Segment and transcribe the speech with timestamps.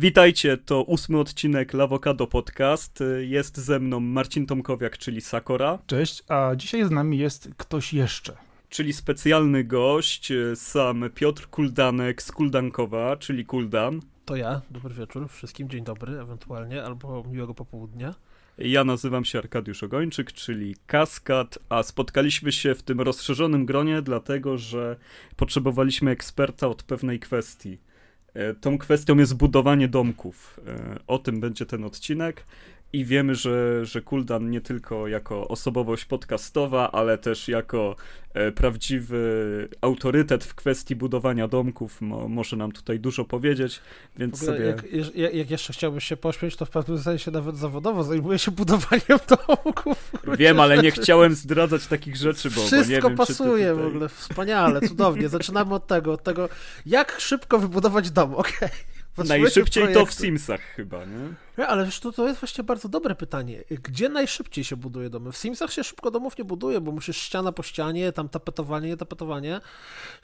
[0.00, 3.04] Witajcie, to ósmy odcinek Lawokado Podcast.
[3.20, 5.78] Jest ze mną Marcin Tomkowiak, czyli Sakora.
[5.86, 8.36] Cześć, a dzisiaj z nami jest ktoś jeszcze.
[8.68, 14.00] Czyli specjalny gość, sam Piotr Kuldanek z Kuldankowa, czyli Kuldan.
[14.24, 18.14] To ja, dobry wieczór wszystkim, dzień dobry ewentualnie, albo miłego popołudnia.
[18.58, 24.58] Ja nazywam się Arkadiusz Ogończyk, czyli Kaskad, a spotkaliśmy się w tym rozszerzonym gronie, dlatego
[24.58, 24.96] że
[25.36, 27.78] potrzebowaliśmy eksperta od pewnej kwestii.
[28.38, 30.60] E, tą kwestią jest budowanie domków.
[30.66, 32.46] E, o tym będzie ten odcinek.
[32.92, 37.96] I wiemy, że, że Kuldan nie tylko jako osobowość podcastowa, ale też jako
[38.34, 43.80] e, prawdziwy autorytet w kwestii budowania domków mo, może nam tutaj dużo powiedzieć,
[44.16, 44.64] więc sobie...
[44.64, 48.50] Jak, jak, jak, jeszcze chciałbyś się pośmieć, to w pewnym sensie nawet zawodowo zajmuję się
[48.50, 50.12] budowaniem domków.
[50.38, 53.84] Wiem, ale nie chciałem zdradzać takich rzeczy, bo, Wszystko bo nie wiem, pasuje tutaj...
[53.84, 55.28] w ogóle, wspaniale, cudownie.
[55.28, 56.48] Zaczynamy od tego, od tego,
[56.86, 58.54] jak szybko wybudować dom, okej.
[58.56, 58.97] Okay.
[59.16, 61.34] Najszybciej to w Simsach chyba, nie?
[61.58, 63.64] nie ale wiesz, to, to jest właśnie bardzo dobre pytanie.
[63.82, 65.32] Gdzie najszybciej się buduje domy?
[65.32, 69.60] W Simsach się szybko domów nie buduje, bo musisz ściana po ścianie, tam tapetowanie, tapetowanie.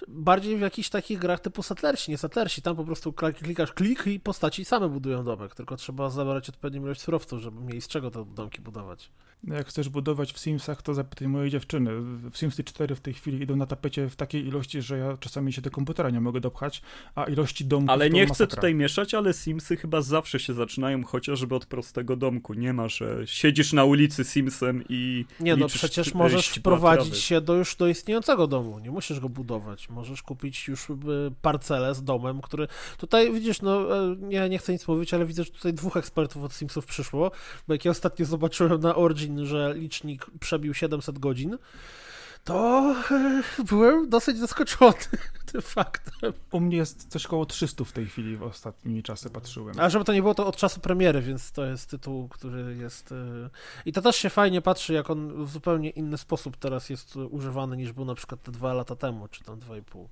[0.09, 2.63] Bardziej w jakichś takich grach typu Settlersi, nie Settlersi.
[2.63, 7.01] Tam po prostu klikasz klik i postaci same budują domek, tylko trzeba zabrać odpowiednią ilość
[7.01, 9.11] surowców, żeby mieli z czego te domki budować.
[9.47, 11.91] Jak chcesz budować w Simsach, to zapytaj mojej dziewczyny.
[12.31, 15.53] W Simsy 4 w tej chwili idą na tapecie w takiej ilości, że ja czasami
[15.53, 16.83] się do komputera nie mogę dopchać,
[17.15, 18.57] a ilości domków Ale nie chcę masakra.
[18.57, 22.55] tutaj mieszać, ale Simsy chyba zawsze się zaczynają chociażby od prostego domku.
[22.55, 27.55] Nie ma, że siedzisz na ulicy Simsem i Nie no, przecież możesz wprowadzić się do
[27.55, 28.79] już do istniejącego domu.
[28.79, 29.89] Nie musisz go budować.
[29.89, 30.95] Możesz kupić już y,
[31.43, 32.69] parcelę z domem, który...
[32.99, 36.45] Tutaj widzisz, no, e, ja nie chcę nic mówić, ale widzę, że tutaj dwóch ekspertów
[36.45, 37.31] od Simsów przyszło,
[37.69, 41.59] bo jak ja ostatnio zobaczyłem na Origin że licznik przebił 700 godzin,
[42.45, 44.95] to e, byłem dosyć zaskoczony
[45.53, 46.33] tym faktem.
[46.51, 49.81] U mnie jest coś koło 300 w tej chwili, w ostatnimi czasy patrzyłem.
[49.81, 53.13] A żeby to nie było, to od czasu premiery, więc to jest tytuł, który jest...
[53.13, 53.51] E,
[53.87, 57.77] I to też się fajnie patrzy, jak on w zupełnie inny sposób teraz jest używany,
[57.77, 60.09] niż był na przykład te dwa lata temu, czy tam dwa i pół.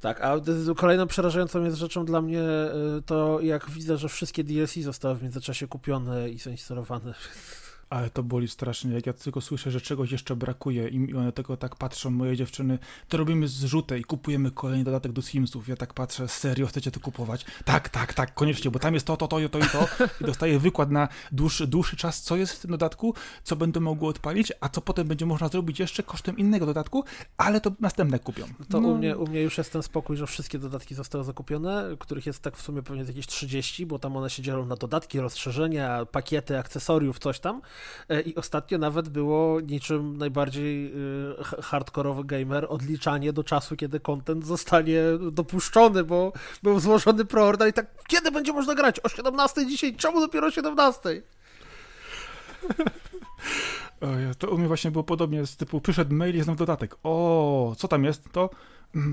[0.00, 0.36] Tak, a
[0.76, 2.72] kolejną przerażającą jest rzeczą dla mnie e,
[3.06, 7.14] to, jak widzę, że wszystkie DLC zostały w międzyczasie kupione i zainstalowane.
[7.90, 11.56] Ale to boli strasznie, jak ja tylko słyszę, że czegoś jeszcze brakuje i one tego
[11.56, 12.78] tak patrzą, moje dziewczyny,
[13.08, 15.68] to robimy zrzutę i kupujemy kolejny dodatek do Simsów.
[15.68, 17.44] Ja tak patrzę, serio chcecie to kupować?
[17.64, 19.88] Tak, tak, tak, koniecznie, bo tam jest to, to, to, to i to.
[20.20, 24.08] I dostaję wykład na dłuższy, dłuższy czas, co jest w tym dodatku, co będę mogło
[24.08, 27.04] odpalić, a co potem będzie można zrobić jeszcze kosztem innego dodatku,
[27.36, 28.44] ale to następne kupią.
[28.68, 28.88] To no.
[28.88, 32.42] u, mnie, u mnie już jest ten spokój, że wszystkie dodatki zostały zakupione, których jest
[32.42, 36.58] tak w sumie pewnie jakieś 30, bo tam one się dzielą na dodatki, rozszerzenia, pakiety,
[36.58, 37.62] akcesoriów, coś tam.
[38.08, 40.92] E, I ostatnio nawet było niczym najbardziej
[41.58, 45.02] e, hardkorowy gamer odliczanie do czasu, kiedy content zostanie
[45.32, 46.32] dopuszczony, bo
[46.62, 49.00] był złożony preorder i tak, kiedy będzie można grać?
[49.00, 49.96] O 17 dzisiaj?
[49.96, 51.22] Czemu dopiero o 17?
[54.00, 56.96] Oj, to u mnie właśnie było podobnie, z typu przyszedł mail, jest nam dodatek.
[57.02, 58.32] O, co tam jest?
[58.32, 58.50] To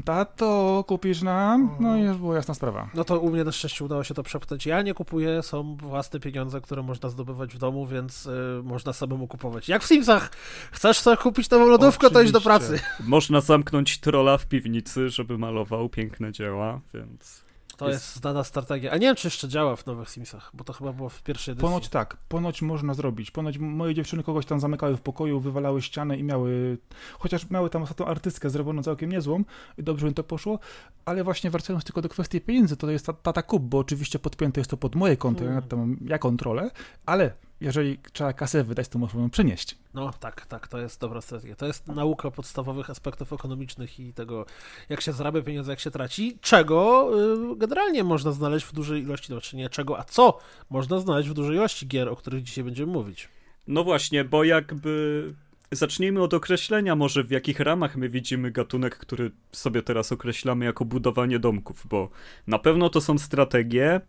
[0.06, 1.70] tato, kupisz nam?
[1.80, 2.90] No i już była jasna sprawa.
[2.94, 4.66] No to u mnie na szczęście udało się to przepchnąć.
[4.66, 9.28] Ja nie kupuję, są własne pieniądze, które można zdobywać w domu, więc y, można samemu
[9.28, 9.70] kupować.
[9.70, 10.32] Jak w Simsach!
[10.72, 12.14] Chcesz sobie kupić nową lodówkę, Oczywiście.
[12.14, 12.80] to idź do pracy.
[13.08, 17.47] Można zamknąć trola w piwnicy, żeby malował piękne dzieła, więc...
[17.78, 18.06] To jest...
[18.06, 18.92] jest znana strategia.
[18.92, 21.52] A nie wiem, czy jeszcze działa w nowych Simsach, bo to chyba było w pierwszej
[21.52, 21.68] edycji.
[21.68, 23.32] Ponoć tak, ponoć można zrobić.
[23.32, 26.78] Ponoć moje dziewczyny kogoś tam zamykały w pokoju, wywalały ścianę i miały,
[27.20, 29.44] chociaż miały tam ostatnią artystkę zrobioną całkiem niezłą
[29.78, 30.60] i dobrze im to poszło,
[31.06, 34.72] ale właśnie wracając tylko do kwestii pieniędzy, to jest Tata Kup, bo oczywiście podpięte jest
[34.72, 35.56] to pod moje konto, hmm.
[35.56, 36.72] ja tam ja kontrolę,
[37.06, 39.78] ale jeżeli trzeba kasę wydać, to można ją przenieść.
[39.94, 41.56] No tak, tak, to jest dobra strategia.
[41.56, 44.46] To jest nauka podstawowych aspektów ekonomicznych i tego,
[44.90, 47.10] jak się zarabia pieniądze, jak się traci, czego
[47.54, 50.40] y, generalnie można znaleźć w dużej ilości, znaczy nie czego, a co
[50.70, 53.30] można znaleźć w dużej ilości gier, o których dzisiaj będziemy mówić.
[53.68, 55.24] No właśnie, bo jakby
[55.72, 60.86] Zacznijmy od określenia może, w jakich ramach my widzimy gatunek, który sobie teraz określamy jako
[60.86, 62.10] budowanie domków, bo
[62.48, 64.02] na pewno to są strategie,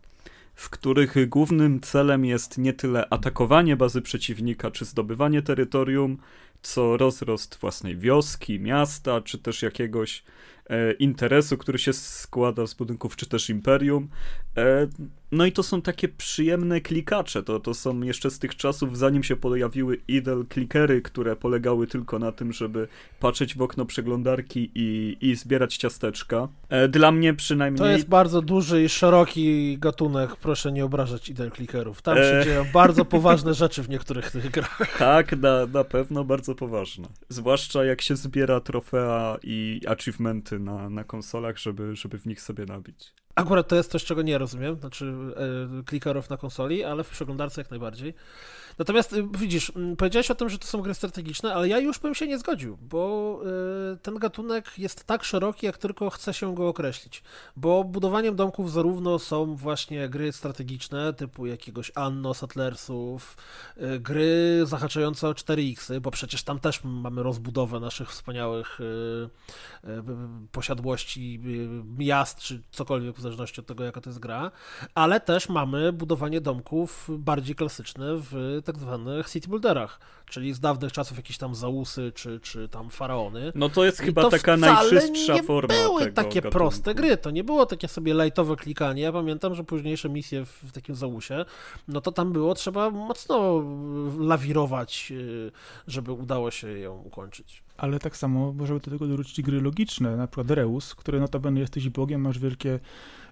[0.58, 6.18] w których głównym celem jest nie tyle atakowanie bazy przeciwnika czy zdobywanie terytorium,
[6.62, 10.24] co rozrost własnej wioski, miasta, czy też jakiegoś
[10.70, 14.08] e, interesu, który się składa z budynków, czy też imperium.
[14.56, 14.88] E,
[15.32, 17.42] no i to są takie przyjemne klikacze.
[17.42, 22.18] To, to są jeszcze z tych czasów, zanim się pojawiły idle clickery, które polegały tylko
[22.18, 22.88] na tym, żeby
[23.20, 26.48] patrzeć w okno przeglądarki i, i zbierać ciasteczka.
[26.68, 27.78] E, dla mnie przynajmniej.
[27.78, 30.36] To jest bardzo duży i szeroki gatunek.
[30.36, 32.02] Proszę nie obrażać idle clickerów.
[32.02, 32.44] Tam się e...
[32.44, 34.98] dzieją bardzo poważne rzeczy w niektórych tych grach.
[34.98, 37.08] Tak, na, na pewno bardzo poważne.
[37.28, 42.64] Zwłaszcza jak się zbiera trofea i achievementy na, na konsolach, żeby, żeby w nich sobie
[42.64, 43.12] nabić.
[43.38, 45.12] Akurat to jest coś, czego nie rozumiem znaczy
[45.86, 48.14] klikerów na konsoli, ale w przeglądarce jak najbardziej.
[48.78, 51.98] Natomiast y, widzisz, mm, powiedziałeś o tym, że to są gry strategiczne, ale ja już
[51.98, 53.40] bym się nie zgodził, bo
[53.92, 57.22] y, ten gatunek jest tak szeroki, jak tylko chce się go określić.
[57.56, 63.36] Bo budowaniem domków zarówno są właśnie gry strategiczne, typu jakiegoś Anno, Settlersów,
[63.76, 68.78] y, gry zahaczające o 4X, bo przecież tam też mamy rozbudowę naszych wspaniałych
[70.52, 71.40] posiadłości
[71.98, 74.50] miast, czy cokolwiek w zależności od tego, jaka to jest gra,
[74.94, 80.92] ale też mamy budowanie domków bardziej klasyczne w tak zwanych city builderach, czyli z dawnych
[80.92, 83.52] czasów jakieś tam zausy, czy, czy tam faraony.
[83.54, 86.58] No to jest chyba taka najczystsza nie forma były tego takie gatunku.
[86.58, 89.02] proste gry, to nie było takie sobie lightowe klikanie.
[89.02, 91.44] Ja pamiętam, że późniejsze misje w, w takim załusie,
[91.88, 93.62] no to tam było trzeba mocno
[94.18, 95.52] lawirować, y,
[95.86, 97.62] żeby udało się ją ukończyć.
[97.78, 101.88] Ale tak samo możemy do tego dorzucić gry logiczne, na przykład Reus, które notabene jesteś
[101.88, 102.80] bogiem, masz wielkie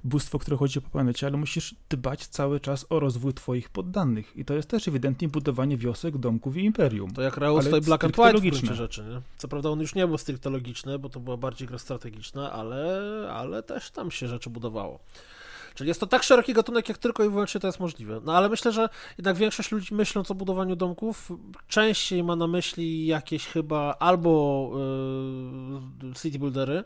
[0.05, 4.37] bóstwo, które chodzi po planecie, ale musisz dbać cały czas o rozwój twoich poddanych.
[4.37, 7.11] I to jest też ewidentnie budowanie wiosek, domków i imperium.
[7.11, 8.75] To jak Reus, Ale to i Black and White w logiczne.
[8.75, 9.21] rzeczy, nie?
[9.37, 13.03] Co prawda on już nie był stricte logiczny, bo to była bardziej gra strategiczna, ale,
[13.33, 14.99] ale też tam się rzeczy budowało.
[15.77, 18.21] Czyli jest to tak szeroki gatunek, jak tylko i wyłącznie to jest możliwe.
[18.25, 18.89] No ale myślę, że
[19.19, 21.33] jednak większość ludzi myśląc o budowaniu domków,
[21.69, 24.73] częściej ma na myśli jakieś chyba albo
[26.03, 26.85] yy, city buildery,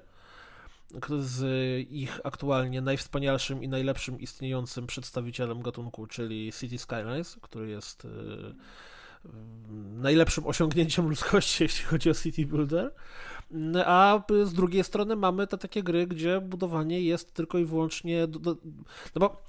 [1.21, 1.43] z
[1.91, 8.55] ich aktualnie najwspanialszym i najlepszym istniejącym przedstawicielem gatunku, czyli City Skylines, który jest yy,
[10.01, 12.95] najlepszym osiągnięciem ludzkości, jeśli chodzi o City Builder.
[13.87, 18.27] A z drugiej strony mamy te takie gry, gdzie budowanie jest tylko i wyłącznie.
[18.27, 18.57] Do, do,
[19.15, 19.43] no bo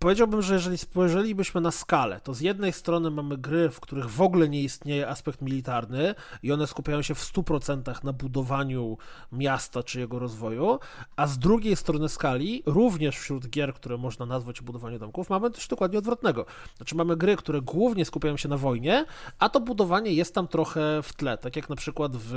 [0.00, 4.20] powiedziałbym, że jeżeli spojrzelibyśmy na skalę, to z jednej strony mamy gry, w których w
[4.22, 8.98] ogóle nie istnieje aspekt militarny i one skupiają się w 100% na budowaniu
[9.32, 10.78] miasta czy jego rozwoju,
[11.16, 15.50] a z drugiej strony skali, również wśród gier, które można nazwać o budowaniu domków, mamy
[15.50, 16.46] coś dokładnie odwrotnego.
[16.76, 19.04] Znaczy mamy gry, które głównie skupiają się na wojnie,
[19.38, 22.34] a to budowanie jest tam trochę w tle, tak jak na przykład w,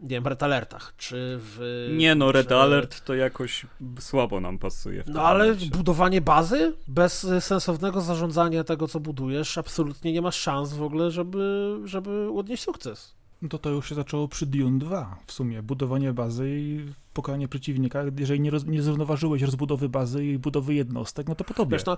[0.00, 1.88] nie wiem, Red Alertach, czy w...
[1.96, 2.56] Nie no, Red czy...
[2.56, 3.66] Alert to jakoś
[3.98, 5.04] słabo nam pasuje.
[5.06, 5.70] No ale momencie.
[5.70, 11.76] budowanie bazy bez sensownego zarządzania tego, co budujesz, absolutnie nie masz szans w ogóle, żeby,
[11.84, 13.14] żeby odnieść sukces.
[13.42, 15.62] No to to już się zaczęło przy Dune 2 w sumie.
[15.62, 18.02] Budowanie bazy i pokonanie przeciwnika.
[18.18, 21.76] Jeżeli nie, roz, nie zrównoważyłeś rozbudowy bazy i budowy jednostek, no to po tobie.
[21.76, 21.96] Wiesz, no,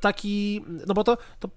[0.00, 1.48] taki, no bo to, to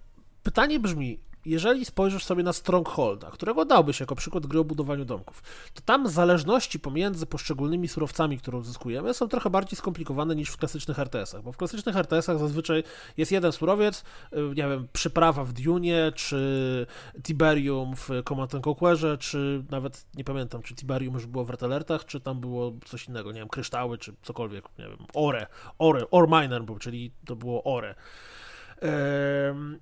[0.43, 1.19] pytanie brzmi,
[1.49, 6.07] jeżeli spojrzysz sobie na Strongholda, którego dałbyś jako przykład gry o budowaniu domków, to tam
[6.07, 11.51] zależności pomiędzy poszczególnymi surowcami, które uzyskujemy, są trochę bardziej skomplikowane niż w klasycznych RTS-ach, bo
[11.51, 12.83] w klasycznych RTS-ach zazwyczaj
[13.17, 14.03] jest jeden surowiec,
[14.33, 16.87] y, nie wiem, przyprawa w Dune, czy
[17.23, 22.05] Tiberium w Command Conquerze, czy nawet, nie pamiętam, czy Tiberium już było w Red Alertach,
[22.05, 25.47] czy tam było coś innego, nie wiem, kryształy, czy cokolwiek, nie wiem, ore,
[25.79, 27.95] ore, ore miner był, czyli to było ore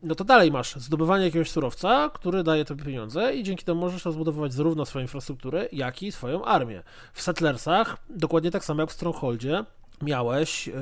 [0.03, 4.05] no to dalej masz zdobywanie jakiegoś surowca, który daje tobie pieniądze i dzięki temu możesz
[4.05, 6.83] rozbudowywać zarówno swoją infrastrukturę, jak i swoją armię.
[7.13, 9.63] W Settlersach, dokładnie tak samo jak w Strongholdzie,
[10.01, 10.73] miałeś e,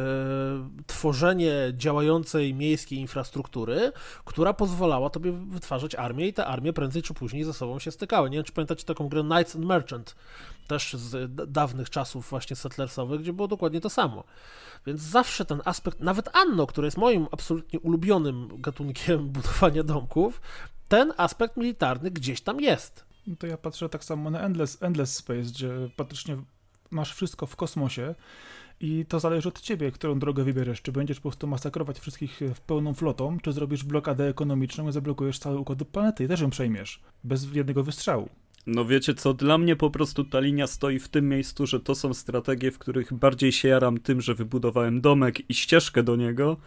[0.87, 3.91] tworzenie działającej miejskiej infrastruktury,
[4.25, 8.29] która pozwalała tobie wytwarzać armię i te armie prędzej czy później ze sobą się stykały.
[8.29, 10.15] Nie wiem, czy pamiętacie taką grę Knights and Merchant,
[10.67, 14.23] też z dawnych czasów właśnie settlersowych, gdzie było dokładnie to samo.
[14.85, 20.41] Więc zawsze ten aspekt, nawet Anno, które jest moim absolutnie ulubionym gatunkiem budowania domków,
[20.87, 23.05] ten aspekt militarny gdzieś tam jest.
[23.27, 26.37] No to ja patrzę tak samo na Endless, Endless Space, gdzie praktycznie
[26.91, 28.15] masz wszystko w kosmosie
[28.83, 30.81] i to zależy od ciebie, którą drogę wybierzesz.
[30.81, 35.39] Czy będziesz po prostu masakrować wszystkich w pełną flotą, czy zrobisz blokadę ekonomiczną i zablokujesz
[35.39, 36.99] cały układ planety i też ją przejmiesz.
[37.23, 38.29] Bez jednego wystrzału.
[38.67, 41.95] No wiecie co, dla mnie po prostu ta linia stoi w tym miejscu, że to
[41.95, 46.57] są strategie, w których bardziej się jaram tym, że wybudowałem domek i ścieżkę do niego,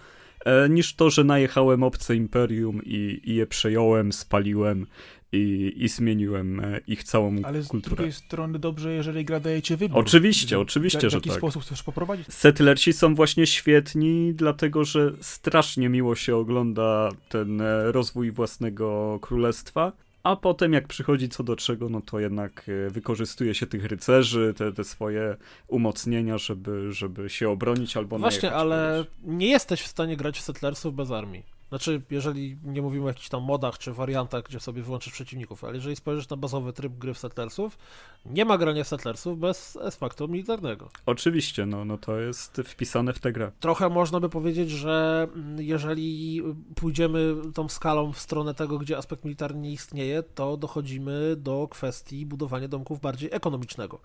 [0.44, 4.86] e, niż to, że najechałem obce imperium i, i je przejąłem, spaliłem
[5.32, 7.96] i, i zmieniłem e, ich całą Ale z kulturę.
[7.96, 9.98] drugiej strony dobrze, jeżeli gra daje ci wybór.
[9.98, 11.38] Oczywiście, oczywiście, że W jaki tak.
[11.38, 12.26] sposób chcesz poprowadzić?
[12.32, 19.92] Settlersi są właśnie świetni, dlatego że strasznie miło się ogląda ten e, rozwój własnego królestwa.
[20.22, 24.54] A potem, jak przychodzi co do czego, no to jednak e, wykorzystuje się tych rycerzy,
[24.56, 25.36] te, te swoje
[25.68, 29.36] umocnienia, żeby, żeby się obronić albo Właśnie, ale kogoś.
[29.38, 31.55] nie jesteś w stanie grać w Settlersów bez armii.
[31.68, 35.74] Znaczy, jeżeli nie mówimy o jakichś tam modach czy wariantach, gdzie sobie wyłączysz przeciwników, ale
[35.74, 37.78] jeżeli spojrzysz na bazowy tryb gry w Settlersów,
[38.26, 40.90] nie ma grania Settlersów bez aspektu militarnego.
[41.06, 43.52] Oczywiście, no, no to jest wpisane w tę grę.
[43.60, 46.42] Trochę można by powiedzieć, że jeżeli
[46.74, 52.26] pójdziemy tą skalą w stronę tego, gdzie aspekt militarny nie istnieje, to dochodzimy do kwestii
[52.26, 54.00] budowania domków bardziej ekonomicznego.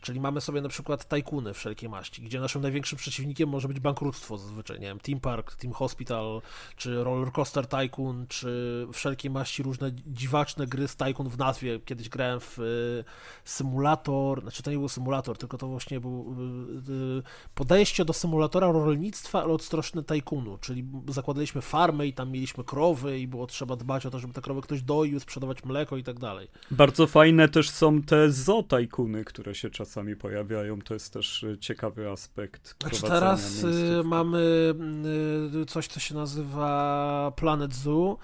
[0.00, 4.38] Czyli mamy sobie na przykład tajkuny wszelkiej maści, gdzie naszym największym przeciwnikiem może być bankructwo
[4.38, 6.42] zazwyczaj, nie wiem, Team Park, Team Hospital,
[6.76, 11.80] czy Roller Coaster Tycoon, czy wszelkie maści różne dziwaczne gry z Tycoon w nazwie.
[11.80, 13.04] Kiedyś grałem w y,
[13.44, 16.36] symulator, znaczy to nie był symulator, tylko to właśnie był
[16.88, 17.22] y, y,
[17.54, 23.18] podejście do symulatora rolnictwa, ale od strony Tycoonu, czyli zakładaliśmy farmę i tam mieliśmy krowy
[23.18, 26.18] i było trzeba dbać o to, żeby te krowy ktoś doił, sprzedawać mleko i tak
[26.18, 26.48] dalej.
[26.70, 30.80] Bardzo fajne też są te zoo-tajkuny, które się czasami pojawiają.
[30.80, 32.76] To jest też ciekawy aspekt.
[32.80, 33.66] Znaczy teraz
[34.04, 34.74] mamy
[35.66, 36.93] coś, co się nazywa
[37.36, 38.18] Planet Zoo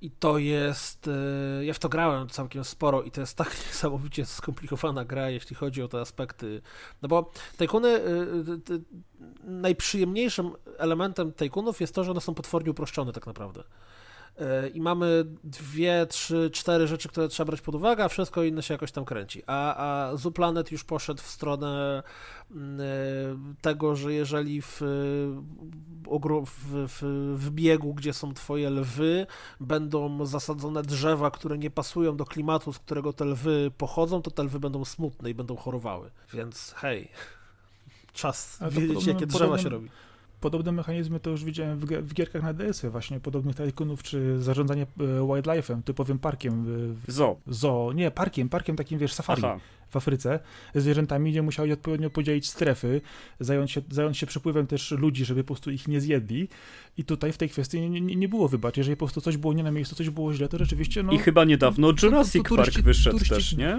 [0.00, 4.26] i to jest, e, ja w to grałem całkiem sporo i to jest tak niesamowicie
[4.26, 6.62] skomplikowana gra, jeśli chodzi o te aspekty,
[7.02, 8.02] no bo tajkuny, e,
[9.44, 13.62] najprzyjemniejszym elementem tajkunów jest to, że one są potwornie uproszczone tak naprawdę.
[14.38, 18.62] E, i mamy dwie, trzy, cztery rzeczy, które trzeba brać pod uwagę, a wszystko inne
[18.62, 19.42] się jakoś tam kręci.
[19.46, 22.02] A, a Zooplanet już poszedł w stronę
[22.50, 22.84] mm, e,
[23.60, 24.80] tego, że jeżeli w,
[26.44, 26.98] w, w,
[27.36, 29.26] w biegu, gdzie są twoje lwy,
[29.60, 34.42] będą zasadzone drzewa, które nie pasują do klimatu, z którego te lwy pochodzą, to te
[34.42, 36.10] lwy będą smutne i będą chorowały.
[36.34, 37.08] Więc hej,
[38.12, 39.90] czas wiedzieć, jakie drzewa się robi
[40.40, 44.82] podobne mechanizmy to już widziałem w, w gierkach na DS-y, właśnie podobnych tajkunów, czy zarządzanie
[44.82, 44.86] e,
[45.20, 46.64] wildlife'em, typowym parkiem.
[46.94, 47.36] W, zoo.
[47.46, 49.42] Zoo, nie, parkiem, parkiem takim, wiesz, safari.
[49.44, 50.40] Aha w Afryce
[50.74, 53.00] z zwierzętami, gdzie musieli odpowiednio podzielić strefy,
[53.40, 56.48] zająć się, zająć się przepływem też ludzi, żeby po prostu ich nie zjedli.
[56.96, 58.76] I tutaj w tej kwestii nie, nie, nie było wybacz.
[58.76, 61.12] Jeżeli po prostu coś było nie na miejscu, coś było źle, to rzeczywiście no...
[61.12, 63.78] I chyba niedawno Jurassic Park wyszedł turyści, też, nie?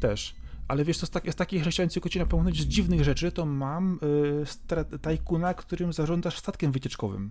[0.00, 0.34] Też.
[0.68, 3.98] Ale wiesz, to z, tak, z takich, tylko cię napomnieć z dziwnych rzeczy, to mam
[4.92, 7.30] y, tajkuna, którym zarządzasz statkiem wycieczkowym.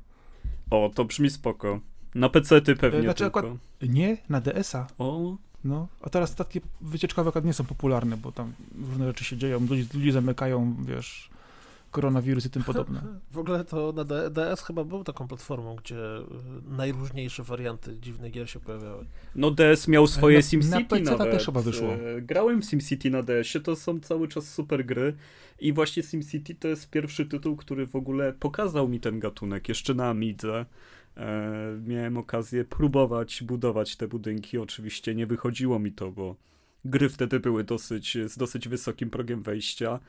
[0.69, 1.79] O, to brzmi spoko.
[2.15, 3.39] Na PC-ty pewnie y, znaczy, tylko.
[3.39, 4.87] Akurat, nie, na DS-a.
[4.97, 5.37] O.
[5.63, 8.53] No, a teraz statki wycieczkowe akurat nie są popularne, bo tam
[8.89, 11.29] różne rzeczy się dzieją, ludzie, ludzie zamykają, wiesz,
[11.93, 13.01] koronawirus i tym podobne.
[13.31, 16.23] W ogóle to na DS chyba był taką platformą, gdzie y,
[16.67, 19.05] najróżniejsze warianty dziwnych gier się pojawiały.
[19.35, 21.31] No DS miał swoje na, SimCity na nawet.
[21.31, 21.93] też chyba wyszło.
[21.93, 25.13] E, grałem w SimCity na DS-ie, to są cały czas super gry
[25.59, 29.93] i właśnie SimCity to jest pierwszy tytuł, który w ogóle pokazał mi ten gatunek, jeszcze
[29.93, 30.65] na Amidze.
[31.17, 36.35] E, miałem okazję próbować budować te budynki, oczywiście nie wychodziło mi to, bo
[36.85, 39.99] gry wtedy były dosyć, z dosyć wysokim progiem wejścia,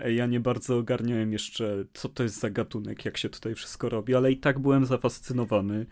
[0.00, 4.14] ja nie bardzo ogarniałem jeszcze, co to jest za gatunek, jak się tutaj wszystko robi,
[4.14, 5.86] ale i tak byłem zafascynowany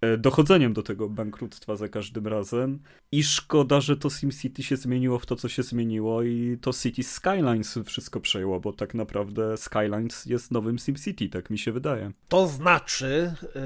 [0.00, 2.78] e, dochodzeniem do tego bankructwa za każdym razem.
[3.12, 7.02] I szkoda, że to SimCity się zmieniło w to, co się zmieniło i to City
[7.02, 12.12] Skylines wszystko przejęło, bo tak naprawdę Skylines jest nowym SimCity, tak mi się wydaje.
[12.28, 13.60] To znaczy, yy,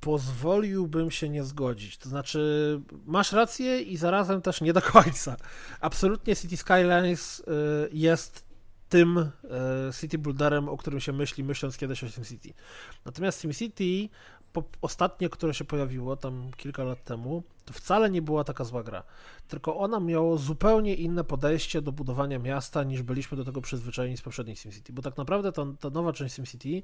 [0.00, 1.98] pozwoliłbym się nie zgodzić.
[1.98, 5.36] To znaczy, masz rację i zarazem też nie do końca.
[5.80, 8.47] Absolutnie City Skylines yy, jest
[8.88, 9.30] tym e,
[10.00, 12.54] City Builderem, o którym się myśli, myśląc kiedyś o SimCity.
[13.04, 14.08] Natomiast SimCity,
[14.80, 19.02] ostatnie, które się pojawiło tam kilka lat temu, to wcale nie była taka zła gra
[19.48, 24.22] tylko ona miała zupełnie inne podejście do budowania miasta niż byliśmy do tego przyzwyczajeni z
[24.22, 26.82] poprzednich SimCity, bo tak naprawdę ta, ta nowa część SimCity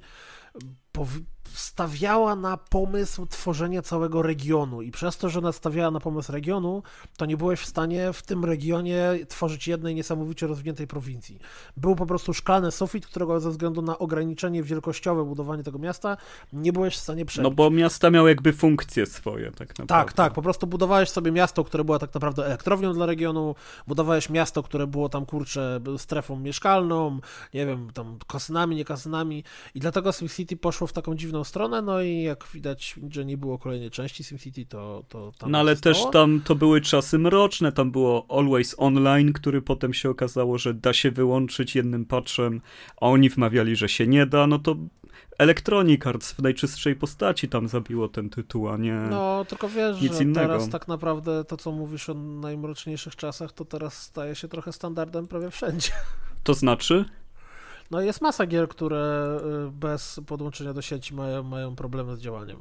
[1.55, 6.83] stawiała na pomysł tworzenia całego regionu i przez to, że nastawiała na pomysł regionu,
[7.17, 11.39] to nie byłeś w stanie w tym regionie tworzyć jednej niesamowicie rozwiniętej prowincji.
[11.77, 16.17] Był po prostu szklany sufit, którego ze względu na ograniczenie wielkościowe budowanie tego miasta
[16.53, 17.43] nie byłeś w stanie przebić.
[17.43, 19.87] No bo miasta miały jakby funkcje swoje tak naprawdę.
[19.87, 23.55] Tak, tak, po prostu budowałeś sobie miasto, które było tak naprawdę elektrownią dla regionu,
[23.87, 27.19] budowałeś miasto, które było tam, kurczę, strefą mieszkalną,
[27.53, 29.43] nie wiem, tam kasynami, nie kasynami
[29.75, 33.57] i dlatego SimCity poszło w taką dziwną stronę, no i jak widać, że nie było
[33.59, 37.91] kolejnej części SimCity, to, to tam No ale też tam to były czasy mroczne, tam
[37.91, 42.61] było Always Online, który potem się okazało, że da się wyłączyć jednym patchem,
[43.01, 44.75] a oni wmawiali, że się nie da, no to
[45.37, 50.17] Electronic Arts w najczystszej postaci tam zabiło ten tytuł, a nie No, tylko wiesz, nic
[50.17, 50.47] że innego.
[50.47, 55.27] teraz tak naprawdę to, co mówisz o najmroczniejszych czasach, to teraz staje się trochę standardem
[55.27, 55.91] prawie wszędzie.
[56.43, 57.05] To znaczy?
[57.91, 59.37] No jest masa gier, które
[59.67, 62.57] y, bez podłączenia do sieci mają, mają problemy z działaniem.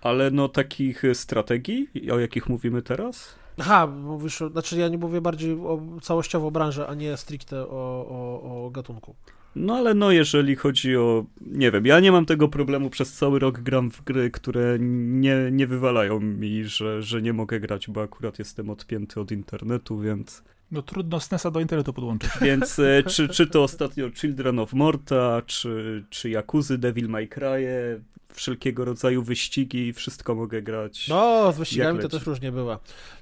[0.00, 3.34] Ale no takich strategii, o jakich mówimy teraz?
[3.58, 8.64] Aha, mówisz, znaczy ja nie mówię bardziej o, całościowo branży, a nie stricte o, o,
[8.66, 9.14] o gatunku.
[9.56, 13.38] No ale no, jeżeli chodzi o, nie wiem, ja nie mam tego problemu, przez cały
[13.38, 18.02] rok gram w gry, które nie, nie wywalają mi, że, że nie mogę grać, bo
[18.02, 20.44] akurat jestem odpięty od internetu, więc...
[20.72, 22.30] No trudno SNESa do internetu podłączyć.
[22.40, 28.00] Więc e, czy, czy to ostatnio Children of Morta, czy, czy Yakuzy, Devil May Cry,
[28.34, 31.08] wszelkiego rodzaju wyścigi, wszystko mogę grać.
[31.08, 32.78] No, z wyścigami to też różnie bywa.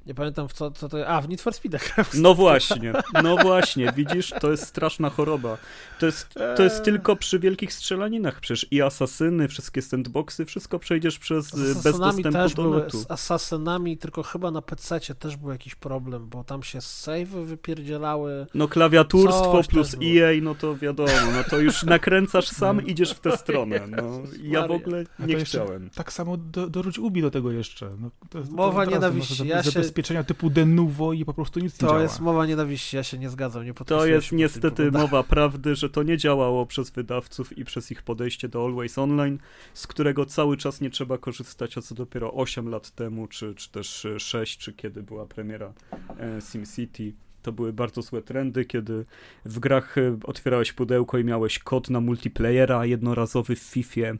[0.06, 1.08] Nie pamiętam w co, co to.
[1.08, 1.78] A, w Need for Speed.
[2.14, 5.58] No właśnie, no właśnie, widzisz, to jest straszna choroba.
[5.98, 11.18] To jest, to jest tylko przy wielkich strzelaninach, przecież i asasyny, wszystkie sandboxy, wszystko przejdziesz
[11.18, 12.98] przez z bez dostępu też do były, netu.
[12.98, 18.46] Z asasynami, tylko chyba na PC też był jakiś problem, bo tam się save wypierdzielały.
[18.54, 23.36] No klawiaturstwo plus EA, no to wiadomo, no to już nakręcasz sam, idziesz w tę
[23.36, 23.80] stronę.
[23.88, 25.90] No, ja w ogóle nie chciałem.
[25.90, 27.90] Tak samo do, dorzuć Ubi do tego jeszcze.
[27.98, 29.48] No, to, Mowa to nienawiści.
[29.48, 31.98] Ja się zabezpieczenia typu Denuvo i po prostu nic to nie działa.
[31.98, 35.90] To jest mowa nienawiści, ja się nie zgadzam, nie To jest niestety mowa prawdy, że
[35.90, 39.38] to nie działało przez wydawców i przez ich podejście do Always Online,
[39.74, 43.70] z którego cały czas nie trzeba korzystać, a co dopiero 8 lat temu, czy, czy
[43.70, 45.72] też 6, czy kiedy była premiera
[46.18, 47.12] e, SimCity.
[47.42, 49.04] To były bardzo złe trendy, kiedy
[49.44, 54.12] w grach e, otwierałeś pudełko i miałeś kod na multiplayera jednorazowy w FIFA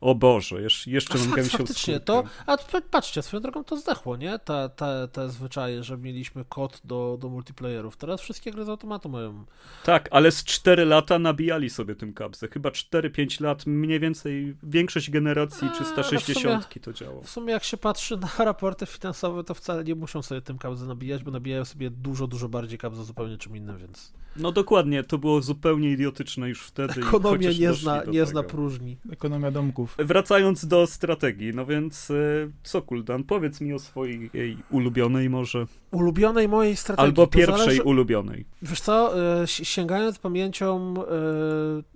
[0.00, 2.56] o Boże, jeszcze, jeszcze mam gęsią Faktycznie, to, a
[2.90, 4.38] patrzcie, swoją drogą to zdechło, nie?
[4.38, 7.96] Te, te, te zwyczaje, że mieliśmy kod do, do multiplayerów.
[7.96, 9.44] Teraz wszystkie gry z automatu mają.
[9.84, 12.48] Tak, ale z 4 lata nabijali sobie tym kapsę.
[12.48, 17.22] Chyba 4-5 lat, mniej więcej większość generacji 360 sumie, to działo.
[17.22, 20.84] W sumie jak się patrzy na raporty finansowe, to wcale nie muszą sobie tym kapsę
[20.84, 24.12] nabijać, bo nabijają sobie dużo, dużo bardziej kapsę zupełnie czym innym, więc...
[24.38, 27.00] No dokładnie, to było zupełnie idiotyczne już wtedy.
[27.08, 28.96] Ekonomia nie zna, nie zna próżni.
[29.12, 29.96] Ekonomia domków.
[29.98, 32.14] Wracając do strategii, no więc e,
[32.62, 34.30] co Kuldan, powiedz mi o swojej
[34.70, 35.66] ulubionej może.
[35.90, 37.06] Ulubionej mojej strategii.
[37.06, 37.82] Albo pierwszej zależy...
[37.82, 38.46] ulubionej.
[38.62, 41.02] Wiesz co, e, sięgając pamięcią, e,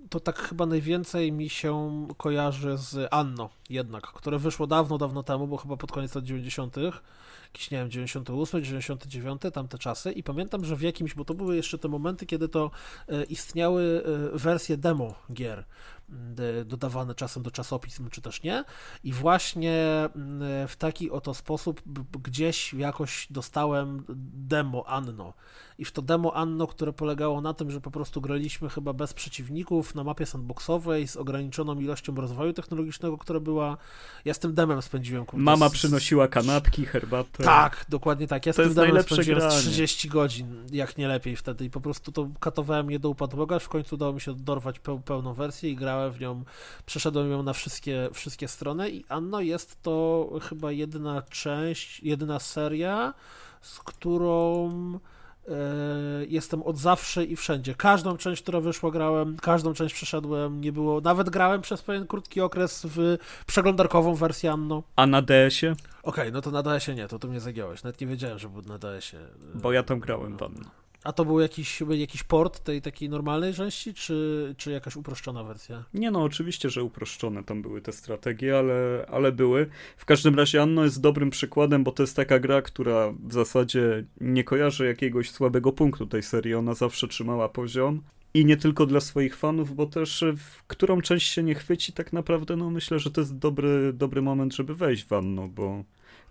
[0.09, 5.47] to tak chyba najwięcej mi się kojarzy z Anno jednak, które wyszło dawno, dawno temu,
[5.47, 6.75] bo chyba pod koniec lat 90
[7.53, 10.11] jakiś, nie wiem, 98, 99, tamte czasy.
[10.11, 12.71] I pamiętam, że w jakimś, bo to były jeszcze te momenty, kiedy to
[13.07, 14.03] e, istniały
[14.33, 15.65] e, wersje demo gier
[16.65, 18.63] dodawane czasem do czasopism, czy też nie.
[19.03, 20.09] I właśnie
[20.67, 21.81] w taki oto sposób
[22.23, 25.33] gdzieś jakoś dostałem demo Anno.
[25.77, 29.13] I w to demo Anno, które polegało na tym, że po prostu graliśmy chyba bez
[29.13, 33.77] przeciwników na mapie sandboxowej z ograniczoną ilością rozwoju technologicznego, która była...
[34.25, 35.25] Ja z tym demem spędziłem...
[35.25, 35.71] Kurde, Mama z...
[35.71, 37.43] przynosiła kanapki, herbatę.
[37.43, 38.45] Tak, dokładnie tak.
[38.45, 39.59] Ja z to tym demem spędziłem granie.
[39.59, 41.65] 30 godzin, jak nie lepiej wtedy.
[41.65, 44.79] I po prostu to katowałem je do upadłego, aż w końcu udało mi się dorwać
[45.05, 46.43] pełną wersję i grałem w nią,
[46.85, 53.13] przeszedłem ją na wszystkie, wszystkie strony i Anno jest to chyba jedyna część, jedyna seria,
[53.61, 54.69] z którą
[55.47, 55.51] e,
[56.27, 57.75] jestem od zawsze i wszędzie.
[57.75, 62.41] Każdą część, która wyszła, grałem, każdą część przeszedłem, nie było, nawet grałem przez pewien krótki
[62.41, 64.83] okres w przeglądarkową wersję Anno.
[64.95, 65.71] A na DS-ie?
[65.71, 68.49] Okej, okay, no to na DS-ie nie, to tu mnie zagiąłeś, nawet nie wiedziałem, że
[68.49, 69.23] był na DS-ie.
[69.55, 70.80] Bo ja tam grałem w Anno.
[71.03, 75.83] A to był jakiś, jakiś port tej takiej normalnej części, czy, czy jakaś uproszczona wersja?
[75.93, 79.69] Nie no, oczywiście, że uproszczone tam były te strategie, ale, ale były.
[79.97, 84.05] W każdym razie Anno jest dobrym przykładem, bo to jest taka gra, która w zasadzie
[84.21, 86.53] nie kojarzy jakiegoś słabego punktu tej serii.
[86.53, 88.01] Ona zawsze trzymała poziom.
[88.33, 92.13] I nie tylko dla swoich fanów, bo też w którą część się nie chwyci, tak
[92.13, 95.83] naprawdę, no myślę, że to jest dobry, dobry moment, żeby wejść w Anno, bo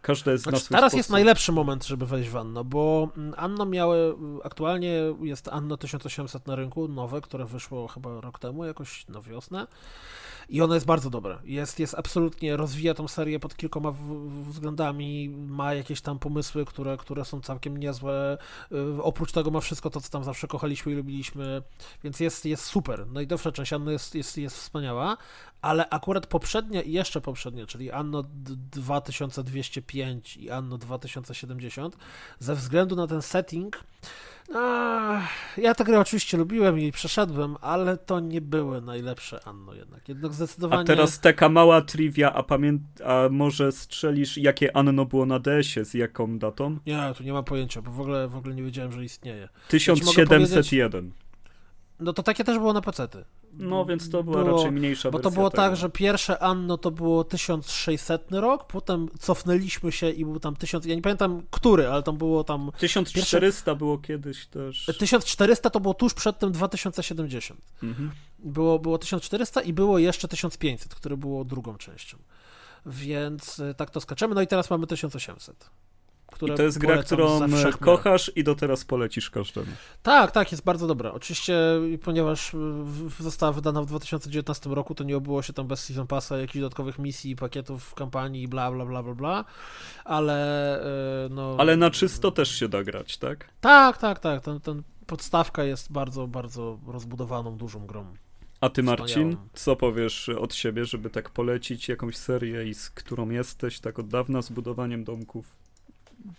[0.03, 0.97] Każde z znaczy, Teraz sposób.
[0.97, 6.47] jest najlepszy moment, żeby wejść w Anno, bo mm, Anno miały, aktualnie jest Anno 1800
[6.47, 9.67] na rynku, nowe, które wyszło chyba rok temu, jakoś na wiosnę.
[10.51, 11.39] I ono jest bardzo dobre.
[11.45, 13.93] Jest, jest absolutnie, rozwija tą serię pod kilkoma
[14.49, 18.39] względami, ma jakieś tam pomysły, które, które są całkiem niezłe.
[18.73, 21.63] Y, oprócz tego ma wszystko to, co tam zawsze kochaliśmy i lubiliśmy,
[22.05, 23.07] więc jest, jest super.
[23.07, 25.17] Najnowsza część Anno jest, jest, jest wspaniała,
[25.63, 31.97] ale akurat poprzednia i jeszcze poprzednia, czyli Anno 2205 i Anno 2070,
[32.39, 33.85] ze względu na ten setting,
[35.57, 40.09] ja tę grę oczywiście lubiłem i przeszedłem, ale to nie były najlepsze Anno jednak.
[40.09, 40.83] Jednak zdecydowanie...
[40.83, 42.79] A teraz taka mała trivia, a, pamię...
[43.05, 46.79] a może strzelisz, jakie Anno było na DS-ie, z jaką datą?
[46.87, 49.49] Nie, tu nie mam pojęcia, bo w ogóle, w ogóle nie wiedziałem, że istnieje.
[49.69, 51.13] 1701.
[52.01, 53.25] No to takie też było na pecety.
[53.53, 55.69] No więc to była było, raczej mniejsza Bo to było tak, tego.
[55.69, 60.87] tak, że pierwsze Anno to było 1600 rok, potem cofnęliśmy się i był tam 1000,
[60.87, 62.71] ja nie pamiętam który, ale tam było tam...
[62.79, 63.77] 1400 pierwsze...
[63.77, 64.91] było kiedyś też.
[64.99, 67.61] 1400 to było tuż przed tym 2070.
[67.83, 68.11] Mhm.
[68.39, 72.19] Było, było 1400 i było jeszcze 1500, które było drugą częścią.
[72.87, 74.35] Więc y, tak to skaczemy.
[74.35, 75.71] No i teraz mamy 1800.
[76.31, 77.79] które I to jest gra, którą wszechmiar.
[77.79, 79.67] kochasz i do teraz polecisz każdemu.
[80.03, 81.13] Tak, tak, jest bardzo dobra.
[81.13, 81.59] Oczywiście,
[82.03, 82.51] ponieważ
[82.85, 86.61] w- została wydana w 2019 roku, to nie obyło się tam bez Season Passa, jakichś
[86.61, 89.45] dodatkowych misji, pakietów, kampanii, bla, bla, bla, bla, bla,
[90.05, 90.81] ale
[91.27, 91.57] e, no...
[91.59, 93.49] Ale na czysto też się da grać, tak?
[93.61, 98.07] Tak, tak, tak, ten, ten podstawka jest bardzo, bardzo rozbudowaną, dużą grą.
[98.61, 103.31] A ty, Marcin, co powiesz od siebie, żeby tak polecić jakąś serię i z którą
[103.31, 105.47] jesteś tak od dawna z budowaniem domków?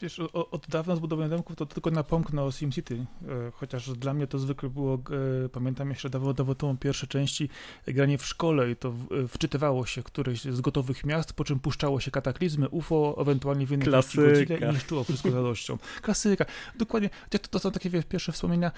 [0.01, 4.39] Wiesz, od dawna zbudowanie domków to tylko napomknę o SimCity, e, chociaż dla mnie to
[4.39, 5.01] zwykle było,
[5.45, 7.49] e, pamiętam jeszcze dawno temu pierwsze części,
[7.85, 8.93] e, granie w szkole i to
[9.27, 13.87] wczytywało się któreś z gotowych miast, po czym puszczało się kataklizmy, UFO, ewentualnie w innej.
[13.87, 15.77] Godzilla i niszczyło wszystko z radością.
[16.01, 18.71] Klasyka, dokładnie, to, to są takie wiesz, pierwsze wspomnienia,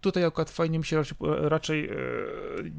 [0.00, 1.94] Tutaj akurat fajnie mi się raczej, raczej e,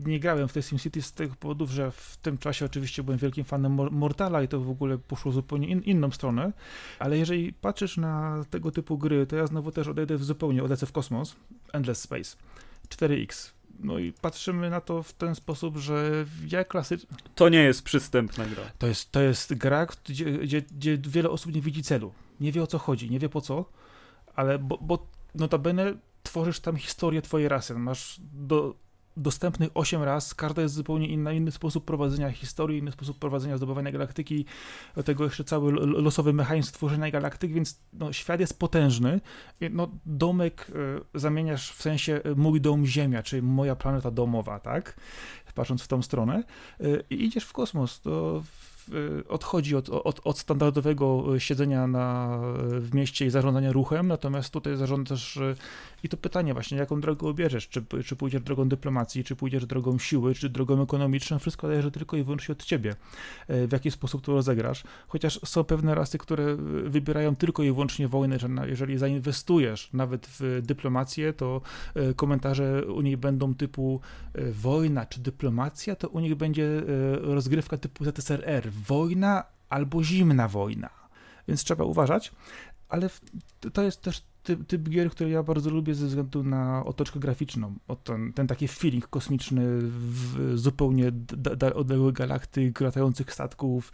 [0.06, 3.44] nie grałem w tej SimCity z tych powodów, że w tym czasie oczywiście byłem wielkim
[3.44, 6.54] fanem Mor- Mortala i to w ogóle poszło zupełnie in, inną stronę,
[7.00, 10.86] ale jeżeli patrzysz na tego typu gry, to ja znowu też odejdę w zupełnie, odlecę
[10.86, 11.36] w kosmos,
[11.74, 12.38] Endless Space,
[12.90, 13.52] 4X.
[13.80, 17.18] No i patrzymy na to w ten sposób, że ja klasycznie...
[17.36, 18.64] To nie jest przystępna gra.
[18.78, 22.64] To jest, to jest gra, gdzie, gdzie, gdzie wiele osób nie widzi celu, nie wie
[22.64, 23.66] o co chodzi, nie wie po co,
[24.36, 27.76] ale bo, bo notabene tworzysz tam historię twojej rasy.
[27.76, 28.76] Masz do,
[29.18, 33.92] dostępnych 8 raz, każda jest zupełnie inna, inny sposób prowadzenia historii, inny sposób prowadzenia zdobywania
[33.92, 34.46] galaktyki,
[35.06, 39.22] tego jeszcze cały lo- losowy mechanizm tworzenia galaktyk, więc no, świat jest potężny.
[39.72, 40.72] No, domek
[41.16, 45.00] y, zamieniasz w sensie y, mój dom Ziemia, czyli moja planeta domowa, tak?
[45.56, 46.44] Patrząc w tą stronę.
[46.82, 48.71] Y, I idziesz w kosmos, to w,
[49.30, 52.39] odchodzi od, od, od standardowego y, siedzenia na,
[52.80, 55.56] w mieście i zarządzania ruchem, natomiast tutaj zarządzasz y,
[56.04, 60.00] i to pytanie właśnie, jaką drogę obierzesz, czy, czy pójdziesz drogą dyplomacji, czy pójdziesz drogą
[60.00, 62.96] siły, czy drogą ekonomiczną, wszystko zależy tylko i wyłącznie od ciebie,
[63.48, 66.56] e, w jaki sposób to rozegrasz, chociaż są pewne rasy, które e,
[66.89, 71.62] wybierają tylko i wyłącznie wojnę, że jeżeli zainwestujesz nawet w dyplomację, to
[71.96, 74.00] e, komentarze u nich będą typu
[74.34, 76.82] e, wojna czy dyplomacja, to u nich będzie e,
[77.22, 80.90] rozgrywka typu ZSRR, wojna albo zimna wojna,
[81.48, 82.32] więc trzeba uważać,
[82.90, 83.10] ale
[83.74, 87.76] to jest też typ, typ gier, który ja bardzo lubię ze względu na otoczkę graficzną.
[87.88, 93.92] O ten, ten taki feeling kosmiczny w zupełnie da, da, odległych galaktyk, latających statków,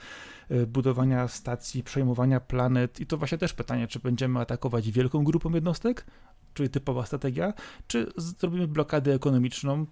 [0.50, 3.00] e, budowania stacji, przejmowania planet.
[3.00, 6.06] I to właśnie też pytanie, czy będziemy atakować wielką grupą jednostek,
[6.58, 7.54] czyli typowa strategia,
[7.88, 9.86] czy zrobimy blokadę ekonomiczną, e,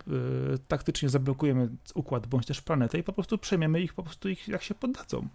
[0.68, 4.64] taktycznie zablokujemy układ bądź też planetę i po prostu przejmiemy ich po prostu ich jak
[4.64, 5.28] się poddadzą.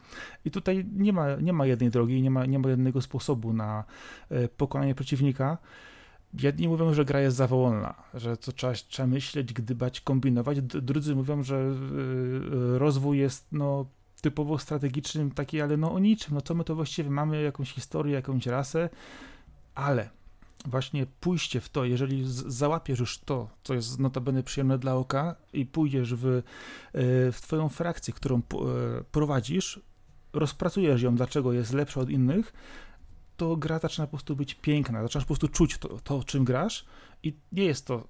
[0.44, 3.84] I tutaj nie ma, nie ma jednej drogi, nie ma, nie ma jednego sposobu na
[4.30, 5.58] e, pokonanie przeciwnika.
[6.42, 7.48] Jedni mówią, że gra jest za
[8.14, 10.62] że co trzeba, trzeba myśleć, gdybać, kombinować.
[10.62, 13.86] Drudzy mówią, że y, rozwój jest no,
[14.20, 16.34] typowo strategicznym, taki, ale no o niczym.
[16.34, 18.88] No co my to właściwie mamy, jakąś historię, jakąś rasę,
[19.74, 20.10] ale
[20.66, 25.66] właśnie pójście w to, jeżeli załapiesz już to, co jest notabene przyjemne dla oka i
[25.66, 26.42] pójdziesz w, y,
[27.32, 28.42] w twoją frakcję, którą y,
[29.12, 29.80] prowadzisz,
[30.32, 32.52] rozpracujesz ją, dlaczego jest lepsza od innych,
[33.36, 36.84] to gra zaczyna po prostu być piękna, zaczynasz po prostu czuć to, to czym grasz
[37.22, 38.02] i nie jest to e,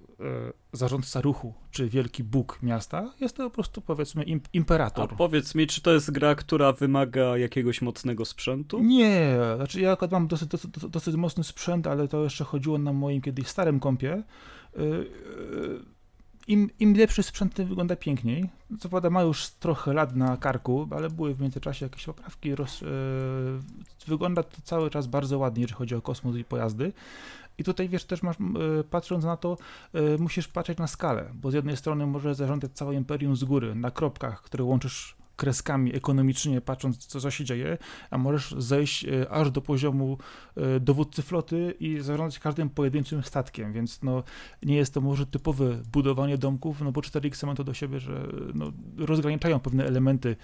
[0.73, 5.15] zarządca ruchu czy wielki bóg miasta, jest to po prostu powiedzmy im, A imperator.
[5.15, 8.79] powiedz mi, czy to jest gra, która wymaga jakiegoś mocnego sprzętu?
[8.79, 12.93] Nie, znaczy ja akurat mam dosyć, dosyć, dosyć mocny sprzęt, ale to jeszcze chodziło na
[12.93, 14.23] moim kiedyś starym kompie.
[14.77, 15.05] Y, y,
[16.47, 18.49] Im, Im lepszy sprzęt, tym wygląda piękniej.
[18.79, 22.55] Co prawda ma już trochę lat na karku, ale były w międzyczasie jakieś poprawki.
[22.55, 22.85] Roz, y,
[24.07, 26.93] wygląda to cały czas bardzo ładnie, jeżeli chodzi o kosmos i pojazdy.
[27.61, 29.57] I tutaj wiesz, też masz, y, patrząc na to,
[29.95, 33.75] y, musisz patrzeć na skalę, bo z jednej strony możesz zarządzać całe imperium z góry,
[33.75, 37.77] na kropkach, które łączysz kreskami ekonomicznie, patrząc co, co się dzieje,
[38.09, 40.17] a możesz zejść e, aż do poziomu
[40.55, 44.23] e, dowódcy floty i zarządzać każdym pojedynczym statkiem, więc no,
[44.63, 48.27] nie jest to może typowe budowanie domków, no bo 4X ma to do siebie, że
[48.53, 50.35] no, rozgraniczają pewne elementy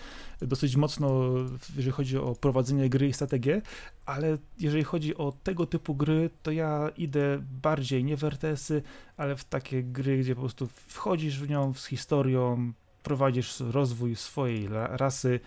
[0.41, 1.33] dosyć mocno,
[1.75, 3.61] jeżeli chodzi o prowadzenie gry i strategię,
[4.05, 8.81] ale jeżeli chodzi o tego typu gry, to ja idę bardziej nie w RTS-y,
[9.17, 12.73] ale w takie gry, gdzie po prostu wchodzisz w nią z historią,
[13.07, 15.39] prowadzisz rozwój swojej ra- rasy,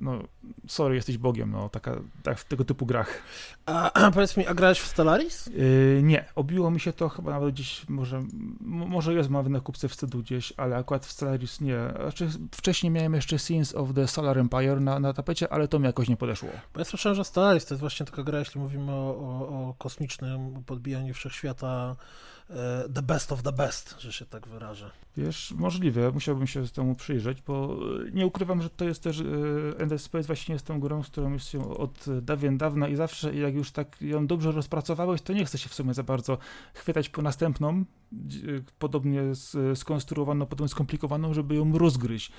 [0.00, 0.18] no
[0.66, 3.22] sorry, jesteś Bogiem, no taka, tak w tego typu grach.
[3.66, 5.46] A powiedz mi, a grałeś w Stellaris?
[5.46, 8.22] Yy, nie, obiło mi się to chyba nawet gdzieś, może,
[8.60, 11.78] może jest nawet na kupce wstydu gdzieś, ale akurat w Stellaris nie.
[12.00, 15.86] Znaczy, wcześniej miałem jeszcze Scenes of the Solar Empire na, na tapecie, ale to mi
[15.86, 16.48] jakoś nie podeszło.
[16.74, 19.74] Bo ja słyszałem, że Stellaris to jest właśnie taka gra, jeśli mówimy o, o, o
[19.78, 21.96] kosmicznym podbijaniu wszechświata
[22.50, 24.90] e, the best of the best, że się tak wyrażę.
[25.16, 29.22] Wiesz, możliwe, musiałbym się temu przyjrzeć, bo e, nie ukrywam, że to jest też
[29.88, 32.96] e, Dead Space właśnie jest tą grą, z którą już się od dawien dawna i
[32.96, 36.38] zawsze jak już tak ją dobrze rozpracowałeś, to nie chce się w sumie za bardzo
[36.74, 37.84] chwytać po następną,
[38.78, 39.22] podobnie
[39.74, 42.32] skonstruowaną, potem skomplikowaną, żeby ją rozgryźć.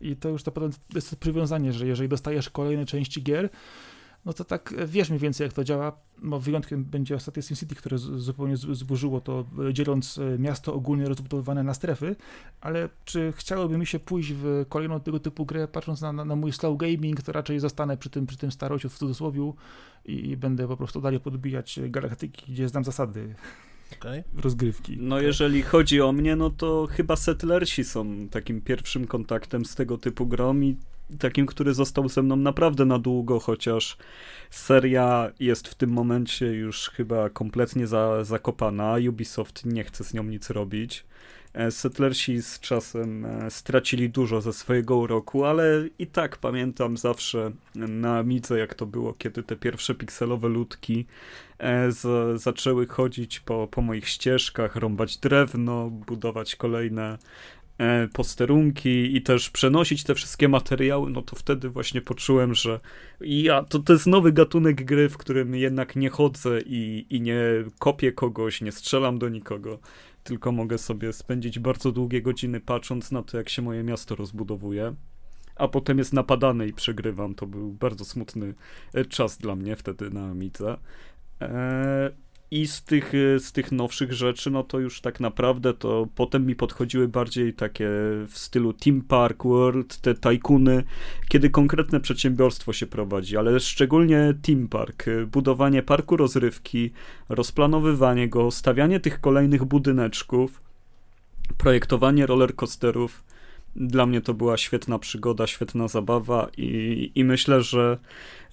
[0.00, 3.50] I to już to potem jest przywiązanie, że jeżeli dostajesz kolejne części gier,
[4.24, 5.92] no to tak wiesz mniej więcej jak to działa.
[6.22, 11.62] No, wyjątkiem będzie ostatnie SimCity, które zupełnie zburzyło to, e, dzieląc e, miasto ogólnie rozbudowane
[11.62, 12.16] na strefy,
[12.60, 16.36] ale czy chciałoby mi się pójść w kolejną tego typu grę, patrząc na, na, na
[16.36, 19.52] mój slow gaming, to raczej zostanę przy tym, przy tym starociu w cudzysłowie
[20.04, 23.34] i, i będę po prostu dalej podbijać galaktyki, gdzie znam zasady.
[23.98, 24.24] Okay.
[24.42, 24.96] rozgrywki.
[25.00, 29.98] No jeżeli chodzi o mnie, no to chyba Settlersi są takim pierwszym kontaktem z tego
[29.98, 30.76] typu grom i
[31.18, 33.96] takim, który został ze mną naprawdę na długo, chociaż
[34.50, 38.94] seria jest w tym momencie już chyba kompletnie za, zakopana.
[39.08, 41.04] Ubisoft nie chce z nią nic robić.
[41.56, 45.64] E, Settlersi z czasem e, stracili dużo ze swojego uroku, ale
[45.98, 51.06] i tak pamiętam zawsze na Amidze, jak to było, kiedy te pierwsze pikselowe ludki
[51.58, 57.18] e, z, zaczęły chodzić po, po moich ścieżkach, rąbać drewno, budować kolejne
[58.12, 62.80] posterunki i też przenosić te wszystkie materiały, no to wtedy właśnie poczułem, że
[63.20, 67.40] ja, to, to jest nowy gatunek gry, w którym jednak nie chodzę i, i nie
[67.78, 69.78] kopię kogoś, nie strzelam do nikogo,
[70.24, 74.94] tylko mogę sobie spędzić bardzo długie godziny patrząc na to, jak się moje miasto rozbudowuje.
[75.56, 77.34] A potem jest napadany i przegrywam.
[77.34, 78.54] To był bardzo smutny
[78.94, 80.76] e, czas dla mnie wtedy na Amidze.
[81.40, 82.10] Eee,
[82.50, 86.46] i z tych, y, z tych nowszych rzeczy, no to już tak naprawdę to potem
[86.46, 87.88] mi podchodziły bardziej takie
[88.28, 90.84] w stylu Team Park World, te tajkuny,
[91.28, 96.90] kiedy konkretne przedsiębiorstwo się prowadzi, ale szczególnie Team Park, y, budowanie parku rozrywki,
[97.28, 100.62] rozplanowywanie go, stawianie tych kolejnych budyneczków,
[101.58, 103.24] projektowanie rollercoasterów.
[103.76, 107.98] Dla mnie to była świetna przygoda, świetna zabawa i, i myślę, że,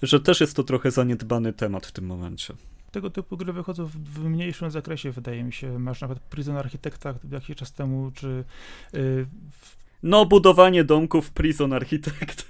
[0.02, 2.54] że też jest to trochę zaniedbany temat w tym momencie
[2.94, 5.78] tego typu gry wychodzą w, w, mniejszym zakresie, wydaje mi się.
[5.78, 8.44] Masz nawet Prison Architecta jakiś czas temu, czy...
[8.92, 9.76] Yy, w...
[10.02, 12.46] No, budowanie domków Prison Architect.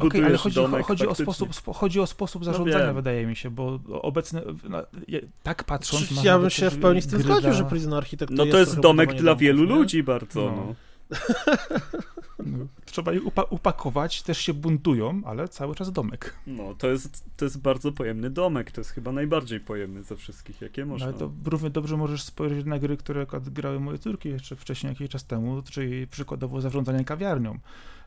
[0.00, 3.36] okay, ale chodzi, domek, chodzi, o sposób, chodzi o sposób no zarządzania, no wydaje mi
[3.36, 4.82] się, bo obecny, no,
[5.42, 6.24] tak patrząc...
[6.24, 8.80] Ja bym się w pełni z tym zgodził, że Prison Architect No to jest, jest
[8.80, 10.56] domek dla wielu ludzi bardzo, no.
[10.56, 10.74] no.
[12.46, 16.34] No, trzeba je upa upakować, też się buntują, ale cały czas domek.
[16.46, 20.60] No, to jest, to jest bardzo pojemny domek, to jest chyba najbardziej pojemny ze wszystkich,
[20.60, 21.06] jakie można.
[21.06, 24.90] No, ale to równie dobrze możesz spojrzeć na gry, które grały moje córki jeszcze wcześniej,
[24.90, 27.58] jakiś czas temu, czyli przykładowo zarządzanie kawiarnią.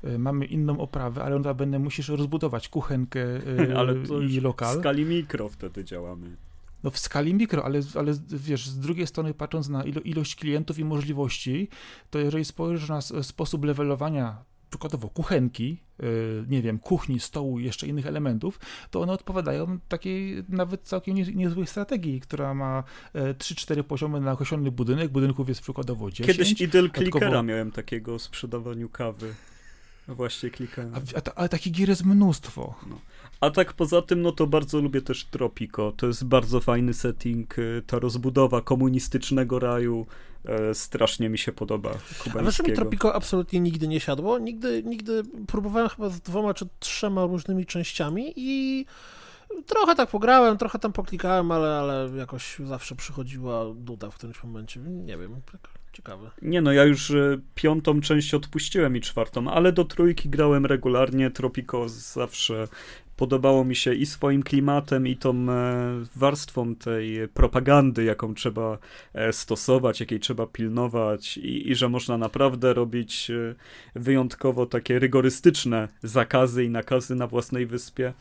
[0.03, 4.77] Y, mamy inną oprawę, ale ona będę musisz rozbudować kuchenkę y, ale to i lokal.
[4.77, 6.35] w skali mikro wtedy działamy.
[6.83, 10.79] No w skali mikro, ale, ale wiesz, z drugiej strony patrząc na ilo, ilość klientów
[10.79, 11.67] i możliwości,
[12.09, 17.87] to jeżeli spojrzysz na sposób levelowania przykładowo kuchenki, yy, nie wiem, kuchni, stołu i jeszcze
[17.87, 18.59] innych elementów,
[18.91, 24.31] to one odpowiadają takiej nawet całkiem nie, niezłej strategii, która ma 3-4 e, poziomy na
[24.31, 26.37] określony budynek, budynków jest przykładowo 10.
[26.37, 29.33] Kiedyś idel clickera miałem takiego o sprzedawaniu kawy.
[30.07, 30.93] Właśnie klikałem.
[31.35, 32.75] A, takich gier jest mnóstwo.
[32.89, 32.99] No.
[33.43, 35.91] A tak poza tym, no to bardzo lubię też Tropico.
[35.97, 37.59] To jest bardzo fajny setting.
[37.59, 40.05] Y, ta rozbudowa komunistycznego raju
[40.45, 41.91] e, strasznie mi się podoba.
[42.39, 44.39] A wiesz, mi Tropico absolutnie nigdy nie siadło.
[44.39, 48.85] Nigdy, nigdy próbowałem chyba z dwoma czy trzema różnymi częściami i
[49.65, 54.79] trochę tak pograłem, trochę tam poklikałem, ale, ale jakoś zawsze przychodziła duda w którymś momencie.
[54.79, 56.31] Nie wiem, tak ciekawe.
[56.41, 61.31] Nie no, ja już e, piątą część odpuściłem i czwartą, ale do trójki grałem regularnie.
[61.31, 62.67] Tropico zawsze
[63.17, 68.77] podobało mi się i swoim klimatem, i tą e, warstwą tej propagandy, jaką trzeba
[69.13, 73.31] e, stosować, jakiej trzeba pilnować, i, i że można naprawdę robić
[73.95, 78.13] wyjątkowo takie rygorystyczne zakazy i nakazy na własnej wyspie.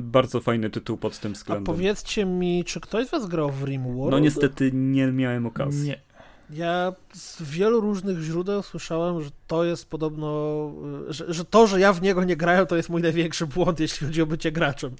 [0.00, 1.62] Bardzo fajny tytuł pod tym względem.
[1.62, 4.10] A powiedzcie mi, czy ktoś z was grał w RimWorld?
[4.10, 5.88] No niestety nie miałem okazji.
[5.88, 6.07] Nie.
[6.50, 10.70] Ja z wielu różnych źródeł słyszałem, że to jest podobno,
[11.08, 14.06] że, że, to, że ja w niego nie grałem, to jest mój największy błąd, jeśli
[14.06, 14.96] chodzi o bycie graczem.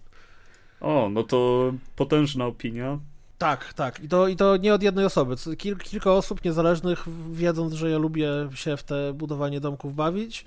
[0.81, 2.99] O, no to potężna opinia.
[3.39, 4.01] Tak, tak.
[4.01, 5.35] I to, i to nie od jednej osoby.
[5.59, 10.45] Kil, kilka osób niezależnych, wiedząc, że ja lubię się w te budowanie domków bawić,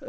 [0.00, 0.08] yy,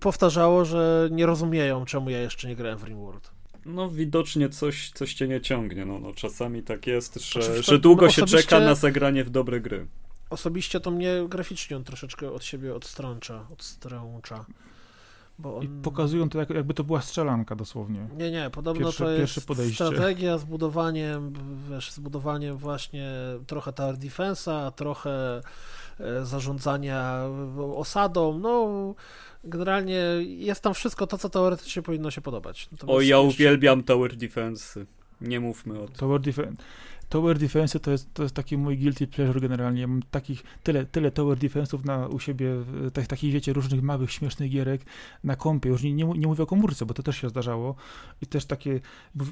[0.00, 3.35] powtarzało, że nie rozumieją, czemu ja jeszcze nie grałem w RimWorld.
[3.66, 5.84] No widocznie coś, coś cię nie ciągnie.
[5.84, 9.60] No, no czasami tak jest, że, znaczy, że długo się czeka na zagranie w dobre
[9.60, 9.86] gry.
[10.30, 14.44] Osobiście to mnie graficznie on troszeczkę od siebie odstrącza, odstrącza.
[15.38, 18.08] Bo I pokazują to, jak, jakby to była strzelanka dosłownie.
[18.16, 21.32] Nie, nie, podobno Pierwsze- to jest strategia z budowaniem,
[21.70, 23.12] wiesz, z budowaniem właśnie
[23.46, 25.40] trochę tower defensa, trochę
[26.00, 27.22] e, zarządzania
[27.74, 28.94] osadą, no
[29.46, 32.64] generalnie jest tam wszystko to, co teoretycznie powinno się podobać.
[32.64, 34.86] O, Natomiast ja jeszcze- uwielbiam Tower Defense.
[35.20, 35.96] Nie mówmy o tym.
[35.96, 36.56] Tower, defen
[37.08, 39.80] tower Defense to jest, to jest taki mój guilty pleasure generalnie.
[39.80, 42.50] Ja Mam takich, tyle, tyle Tower Defense'ów na, u siebie,
[42.92, 44.80] tak, takich wiecie, różnych małych, śmiesznych gierek
[45.24, 45.68] na kompie.
[45.68, 47.74] Już nie, nie, nie mówię o komórce, bo to też się zdarzało.
[48.22, 48.80] I też takie,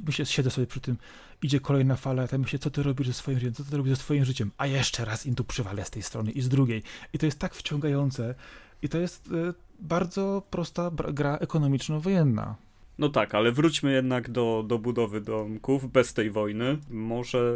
[0.07, 0.97] myślę, siedzę sobie przy tym,
[1.43, 3.91] idzie kolejna fala, ja tam myślę, co ty robisz ze swoim życiem, co ty robisz
[3.91, 6.83] ze swoim życiem, a jeszcze raz im tu przywalę z tej strony i z drugiej.
[7.13, 8.35] I to jest tak wciągające.
[8.83, 12.55] I to jest e, bardzo prosta gra ekonomiczno-wojenna.
[12.99, 16.79] No tak, ale wróćmy jednak do, do budowy domków bez tej wojny.
[16.91, 17.55] Może,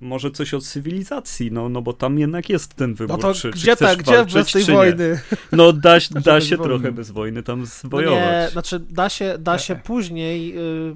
[0.00, 3.16] może coś od cywilizacji, no, no bo tam jednak jest ten wybór.
[3.16, 4.74] No to czy, gdzie czy tak, gdzie walczyć, bez tej nie.
[4.74, 5.20] wojny?
[5.52, 6.74] No da, da bez się wojny.
[6.74, 8.20] trochę bez wojny tam No zwojować.
[8.20, 10.94] nie, znaczy da się, da się później, y,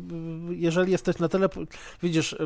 [0.51, 1.49] jeżeli jesteś na tyle,
[2.03, 2.37] widzisz,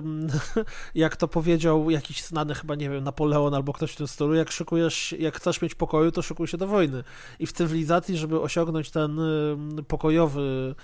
[0.95, 4.51] jak to powiedział jakiś znany chyba, nie wiem, Napoleon albo ktoś w tym stylu, jak
[4.51, 7.05] szykujesz, jak chcesz mieć pokoju, to szykuj się do wojny.
[7.39, 10.75] I w cywilizacji, żeby osiągnąć ten ym, pokojowy,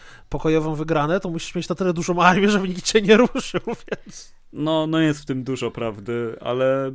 [0.55, 3.61] pokojową wygranę, to musisz mieć na tyle dużą armię, żeby nikt cię nie ruszył,
[3.93, 4.35] więc...
[4.53, 6.93] No, no jest w tym dużo prawdy, ale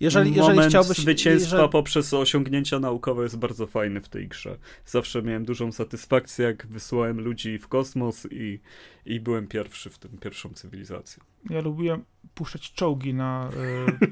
[0.00, 0.98] Jeżeli, jeżeli moment chciałbyś...
[0.98, 4.58] zwycięstwa jeżeli- poprzez osiągnięcia naukowe jest bardzo fajny w tej grze.
[4.86, 8.60] Zawsze miałem dużą satysfakcję, jak wysłałem ludzi w kosmos i,
[9.06, 11.24] i byłem pierwszy w tym, pierwszą cywilizacją.
[11.50, 12.04] Ja lubiłem
[12.36, 13.50] puszczać czołgi na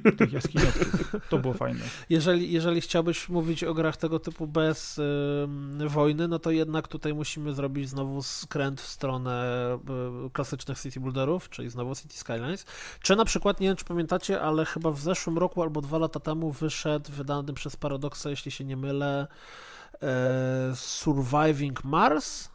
[0.04, 1.12] e, tych jaskiniowców.
[1.30, 1.80] To było fajne.
[2.10, 7.14] Jeżeli, jeżeli chciałbyś mówić o grach tego typu bez ym, wojny, no to jednak tutaj
[7.14, 9.78] musimy zrobić znowu skręt w stronę
[10.26, 12.66] y, klasycznych city builderów, czyli znowu City Skylines.
[13.00, 16.20] Czy na przykład, nie wiem czy pamiętacie, ale chyba w zeszłym roku albo dwa lata
[16.20, 19.26] temu wyszedł, wydany przez Paradoxa, jeśli się nie mylę,
[20.02, 22.48] e, Surviving Mars.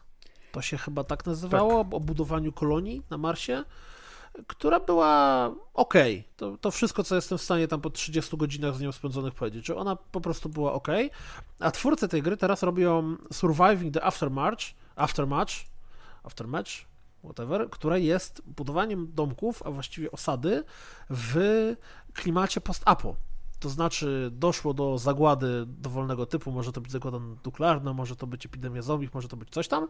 [0.52, 3.64] To się chyba tak nazywało, o budowaniu kolonii na Marsie
[4.46, 5.94] która była ok.
[6.36, 9.66] To, to wszystko, co jestem w stanie tam po 30 godzinach z nią spędzonych powiedzieć,
[9.66, 10.88] że ona po prostu była ok.
[11.60, 14.64] A twórcy tej gry teraz robią Surviving the Aftermatch,
[14.96, 15.52] Aftermatch,
[16.22, 16.70] Aftermatch,
[17.24, 20.64] whatever, która jest budowaniem domków, a właściwie osady
[21.10, 21.36] w
[22.14, 23.16] klimacie post-apo.
[23.60, 28.46] To znaczy doszło do zagłady dowolnego typu, może to być zagłada nuklearna, może to być
[28.46, 29.88] epidemia zombie, może to być coś tam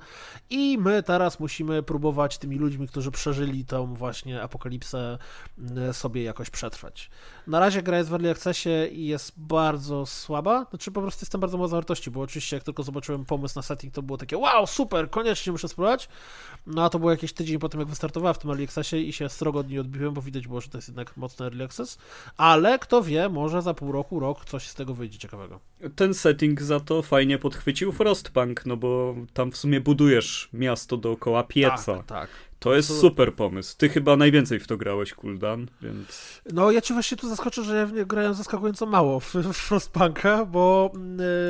[0.51, 5.19] i my teraz musimy próbować tymi ludźmi, którzy przeżyli tą właśnie apokalipsę
[5.59, 7.11] m, sobie jakoś przetrwać.
[7.51, 11.41] Na razie gra jest w Early Accessie i jest bardzo słaba, znaczy po prostu jestem
[11.41, 14.67] bardzo mało zawartości, bo oczywiście jak tylko zobaczyłem pomysł na setting, to było takie wow,
[14.67, 16.09] super, koniecznie muszę spróbować,
[16.67, 19.13] no a to było jakiś tydzień po tym, jak wystartowała w tym Early Accessie i
[19.13, 21.99] się srogo od niej odbiłem, bo widać było, że to jest jednak mocny Early Access,
[22.37, 25.61] ale kto wie, może za pół roku, rok coś z tego wyjdzie ciekawego.
[25.97, 31.43] Ten setting za to fajnie podchwycił Frostpunk, no bo tam w sumie budujesz miasto dookoła
[31.43, 31.97] pieca.
[31.97, 32.31] Tak, tak.
[32.61, 33.77] To jest super pomysł.
[33.79, 36.41] Ty chyba najwięcej w to grałeś, Kuldan, więc...
[36.53, 39.57] No, ja ci właśnie tu zaskoczę, że ja w nie grałem zaskakująco mało w, w
[39.57, 40.93] Frostpunka, bo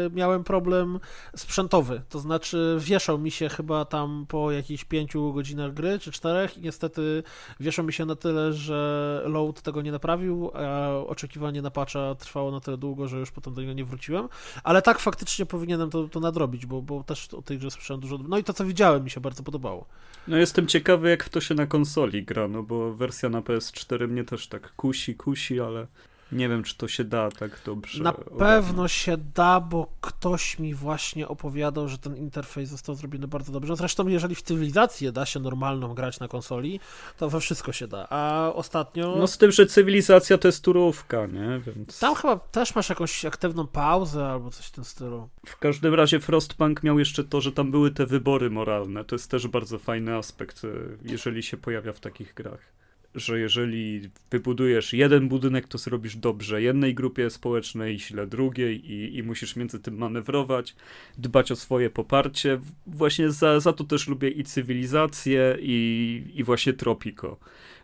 [0.06, 1.00] y, miałem problem
[1.36, 2.02] sprzętowy.
[2.08, 6.60] To znaczy, wieszał mi się chyba tam po jakichś pięciu godzinach gry, czy czterech, i
[6.60, 7.22] niestety
[7.60, 12.50] wieszał mi się na tyle, że load tego nie naprawił, a oczekiwanie na patcha trwało
[12.50, 14.28] na tyle długo, że już potem do niego nie wróciłem.
[14.64, 18.18] Ale tak faktycznie powinienem to, to nadrobić, bo, bo też o tej grze słyszałem dużo.
[18.28, 19.86] No i to, co widziałem, mi się bardzo podobało.
[20.28, 20.66] No jestem
[21.00, 24.48] ciekawy, jak w to się na konsoli gra, no bo wersja na PS4 mnie też
[24.48, 25.86] tak kusi, kusi, ale
[26.32, 28.02] nie wiem, czy to się da tak dobrze.
[28.02, 28.38] Na ogarnąć.
[28.38, 33.76] pewno się da, bo ktoś mi właśnie opowiadał, że ten interfejs został zrobiony bardzo dobrze.
[33.76, 36.80] Zresztą, jeżeli w cywilizację da się normalną grać na konsoli,
[37.18, 38.06] to we wszystko się da.
[38.10, 39.16] A ostatnio.
[39.18, 41.60] No z tym, że cywilizacja to jest turówka, nie?
[41.66, 41.98] Więc...
[41.98, 45.28] Tam chyba też masz jakąś aktywną pauzę albo coś w tym stylu.
[45.46, 49.04] W każdym razie Frostpunk miał jeszcze to, że tam były te wybory moralne.
[49.04, 50.68] To jest też bardzo fajny aspekt, e,
[51.02, 52.80] jeżeli się pojawia w takich grach.
[53.14, 59.22] Że jeżeli wybudujesz jeden budynek, to zrobisz dobrze jednej grupie społecznej, źle drugiej i, i
[59.22, 60.76] musisz między tym manewrować,
[61.18, 62.60] dbać o swoje poparcie.
[62.86, 67.36] Właśnie za, za to też lubię i cywilizację, i, i właśnie Tropico.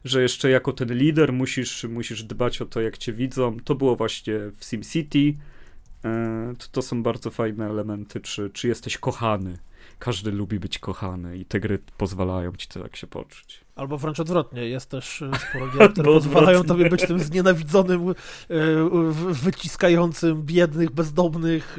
[0.04, 3.56] Że jeszcze jako ten lider musisz, musisz dbać o to, jak cię widzą.
[3.60, 5.34] To było właśnie w SimCity.
[6.04, 9.58] E, To, to są bardzo fajne elementy, czy, czy jesteś kochany.
[9.98, 13.65] Każdy lubi być kochany i te gry pozwalają ci tak się poczuć.
[13.76, 18.14] Albo wręcz odwrotnie, jest też e, sporo gier, które pozwalają tobie być tym znienawidzonym, e,
[19.32, 21.76] wyciskającym biednych, bezdomnych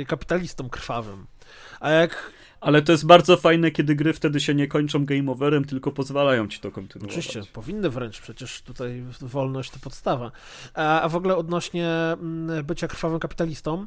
[0.00, 1.26] e, kapitalistą krwawym.
[1.80, 5.64] A jak Ale to jest bardzo fajne, kiedy gry wtedy się nie kończą game overem,
[5.64, 7.18] tylko pozwalają ci to kontynuować.
[7.18, 10.32] Oczywiście, powinny wręcz, przecież tutaj wolność to podstawa.
[10.74, 13.86] A, a w ogóle odnośnie mm, bycia krwawym kapitalistą,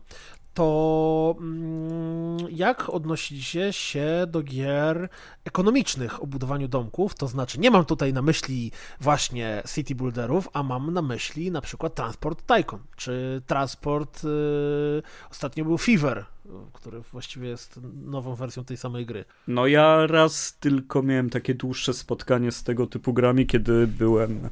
[0.58, 5.10] to mm, jak odnosicie się do gier
[5.45, 7.16] ekonomicznych o budowaniu domków?
[7.16, 11.62] To znaczy, nie mam tutaj na myśli właśnie city builderów, a mam na myśli na
[11.62, 16.26] przykład Transport Tycoon, czy Transport, yy, ostatnio był Fever,
[16.74, 19.26] który właściwie jest nową wersją tej samej gry.
[19.47, 24.49] No ja raz tylko miałem takie dłuższe spotkanie z tego typu grami, kiedy byłem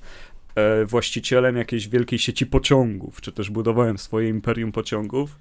[0.55, 5.39] e, właścicielem jakiejś wielkiej sieci pociągów, czy też budowałem swoje imperium pociągów.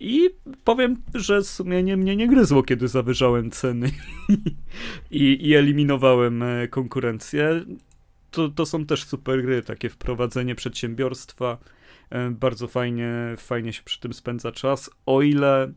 [0.00, 0.30] I
[0.64, 3.90] powiem, że sumienie mnie nie gryzło, kiedy zawyżałem ceny
[5.10, 7.64] i, i eliminowałem e, konkurencję.
[8.30, 11.58] To, to są też super gry, takie wprowadzenie przedsiębiorstwa.
[12.10, 15.72] E, bardzo fajnie, fajnie się przy tym spędza czas, o ile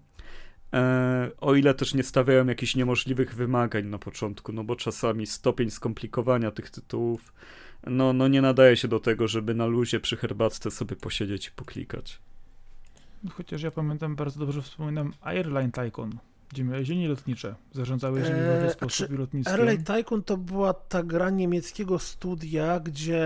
[0.74, 5.70] E, o ile też nie stawiałem jakichś niemożliwych wymagań na początku, no bo czasami stopień
[5.72, 7.34] skomplikowania tych tytułów
[7.88, 11.52] no, no nie nadaje się do tego, żeby na luzie przy herbatce sobie posiedzieć i
[11.52, 12.20] poklikać.
[13.32, 16.18] Chociaż ja pamiętam bardzo dobrze wspominam Airline Tycoon,
[16.50, 19.48] gdzie miałeś linie lotnicze, zarządzałeś nimi w Eee, sposób czy i.
[19.48, 23.24] Airline Tycoon to była ta gra niemieckiego studia, gdzie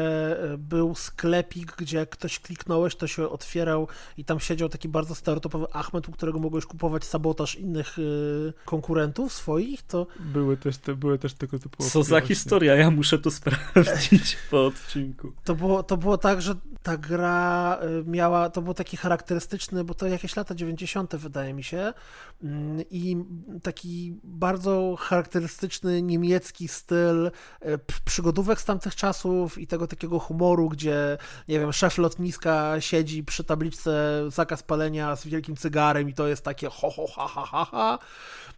[0.53, 5.15] e, był sklepik, gdzie jak ktoś kliknąłeś, to się otwierał i tam siedział taki bardzo
[5.15, 10.95] stereotypowy Achmed, u którego mogłeś kupować sabotaż innych y, konkurentów swoich, to Były też, te,
[10.95, 15.31] były też tego typu Co za historia, ja muszę to sprawdzić po odcinku.
[15.43, 19.93] To było, to było tak, że ta gra y, miała, to był taki charakterystyczny, bo
[19.93, 21.15] to jakieś lata 90.
[21.15, 21.93] wydaje mi się
[22.43, 23.10] mm, i
[23.63, 31.17] taki bardzo charakterystyczny niemiecki styl p- przygodówek z tamtych czasów i tego takiego humoru, gdzie,
[31.47, 36.43] nie wiem, szef lotniska siedzi przy tabliczce zakaz palenia z wielkim cygarem i to jest
[36.43, 37.99] takie ho, ho, ha, ha, ha, ha.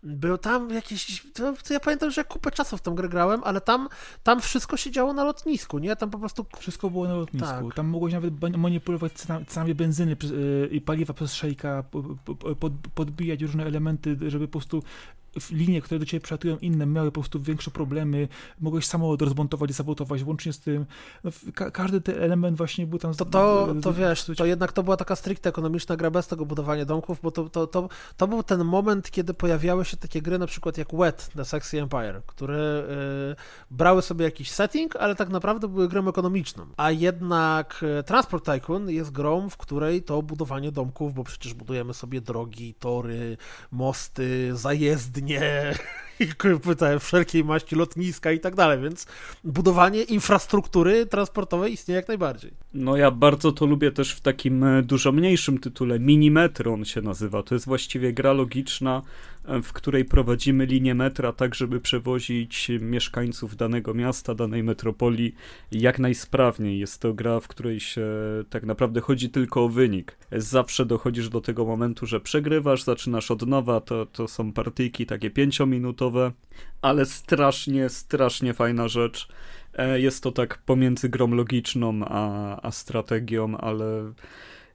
[0.04, 3.42] Był tam jakieś, to, to ja pamiętam, że ja kupę czasu w tą grę grałem,
[3.44, 3.90] ale tam,
[4.24, 5.96] tam wszystko się działo na lotnisku, nie?
[5.96, 7.48] Tam po prostu Wszystko było na lotnisku.
[7.48, 7.76] Tak.
[7.76, 9.14] Tam mogłeś nawet manipulować
[9.48, 14.52] cenami, benzyny yy, i paliwa przez szejka, po, po, pod, podbijać różne elementy, żeby po
[14.52, 18.28] prostu w linie, które do ciebie przylatują inne, miały po prostu większe problemy.
[18.60, 20.86] Mogłeś samolot rozmontować i sabotować, łącznie z tym.
[21.24, 23.14] No, ka każdy ten element właśnie był tam...
[23.14, 26.86] To, to, to wiesz, to jednak to była taka stricte ekonomiczna gra bez tego budowania
[26.86, 30.48] domków, bo to, to, to, to był ten moment, kiedy pojawiały się takie gry na
[30.48, 32.84] przykład jak Wet The Sexy Empire, które
[33.32, 33.36] y,
[33.72, 36.66] brały sobie jakiś setting, ale tak naprawdę były grą ekonomiczną.
[36.78, 41.94] A jednak y, Transport Tycoon jest grą, w której to budowanie domków, bo przecież budujemy
[41.94, 43.38] sobie drogi, tory,
[43.72, 46.13] mosty, zajezdnie, i
[46.64, 49.08] pytałem wszelkiej maści lotniska i tak dalej, więc
[49.44, 52.52] budowanie infrastruktury transportowej istnieje jak najbardziej.
[52.74, 57.02] No ja bardzo to lubię też w takim e, dużo mniejszym tytule, Minimetro on się
[57.02, 57.44] nazywa.
[57.44, 59.02] To jest właściwie gra logiczna,
[59.46, 65.36] e, w której prowadzimy linię metra tak, żeby przewozić mieszkańców danego miasta, danej metropolii
[65.72, 66.80] jak najsprawniej.
[66.80, 68.06] Jest to gra, w której się
[68.50, 70.18] tak naprawdę chodzi tylko o wynik.
[70.32, 75.30] Zawsze dochodzisz do tego momentu, że przegrywasz, zaczynasz od nowa, to, to są partyjki takie
[75.30, 76.13] pięciominutowe,
[76.82, 79.28] ale strasznie, strasznie fajna rzecz.
[79.74, 84.14] E, Jest to tak pomiędzy grą logiczną a, a strategią, ale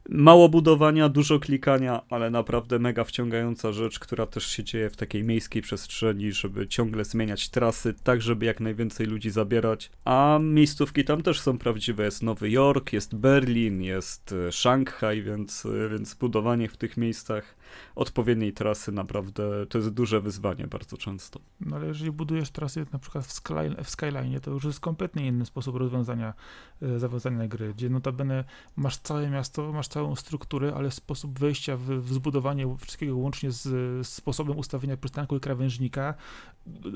[0.09, 5.25] mało budowania, dużo klikania, ale naprawdę mega wciągająca rzecz, która też się dzieje w takiej
[5.25, 9.91] miejskiej przestrzeni, żeby ciągle zmieniać trasy, tak żeby jak najwięcej ludzi zabierać.
[10.05, 12.05] A miejscówki tam też są prawdziwe.
[12.05, 17.58] Jest Nowy Jork, jest Berlin, jest e, Szanghaj, więc, e, więc budowanie w tych miejscach
[17.95, 21.41] odpowiedniej trasy naprawdę to jest duże wyzwanie bardzo często.
[21.61, 25.27] No ale jeżeli budujesz trasy na przykład w, Skyline, w Skyline, to już jest kompletnie
[25.27, 26.35] inny sposób rozwiązania,
[26.83, 28.45] e, zawiązania gry, gdzie notabene
[28.77, 33.63] masz całe miasto, masz całą strukturę, ale sposób wejścia w, w zbudowanie wszystkiego łącznie z,
[34.07, 36.15] z sposobem ustawienia przystanku i krawężnika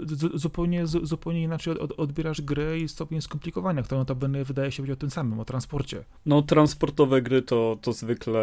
[0.07, 4.83] z, zupełnie, z, zupełnie inaczej od, odbierasz grę i stopień skomplikowania, która notabene wydaje się
[4.83, 6.05] być o tym samym, o transporcie.
[6.27, 8.43] No, transportowe gry to, to zwykle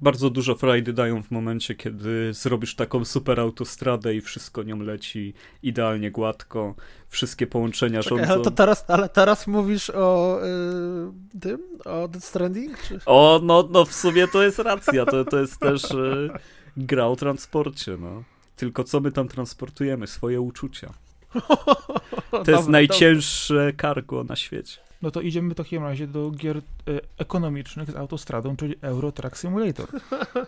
[0.00, 5.34] bardzo dużo frajdy dają w momencie, kiedy zrobisz taką super autostradę i wszystko nią leci
[5.62, 6.74] idealnie gładko,
[7.08, 8.34] wszystkie połączenia Czekaj, rządzą.
[8.34, 10.40] ale, to teraz, ale teraz mówisz o
[11.34, 12.82] y, tym, o Death Stranding?
[12.82, 13.00] Czy...
[13.06, 16.30] O, no, no w sumie to jest racja, to, to jest też y,
[16.76, 18.22] gra o transporcie, no.
[18.56, 20.06] Tylko co my tam transportujemy?
[20.06, 20.92] Swoje uczucia.
[22.44, 24.85] To jest najcięższe cargo na świecie.
[25.02, 26.60] No to idziemy w takim razie do gier e,
[27.18, 29.86] ekonomicznych z autostradą, czyli Euro Truck Simulator.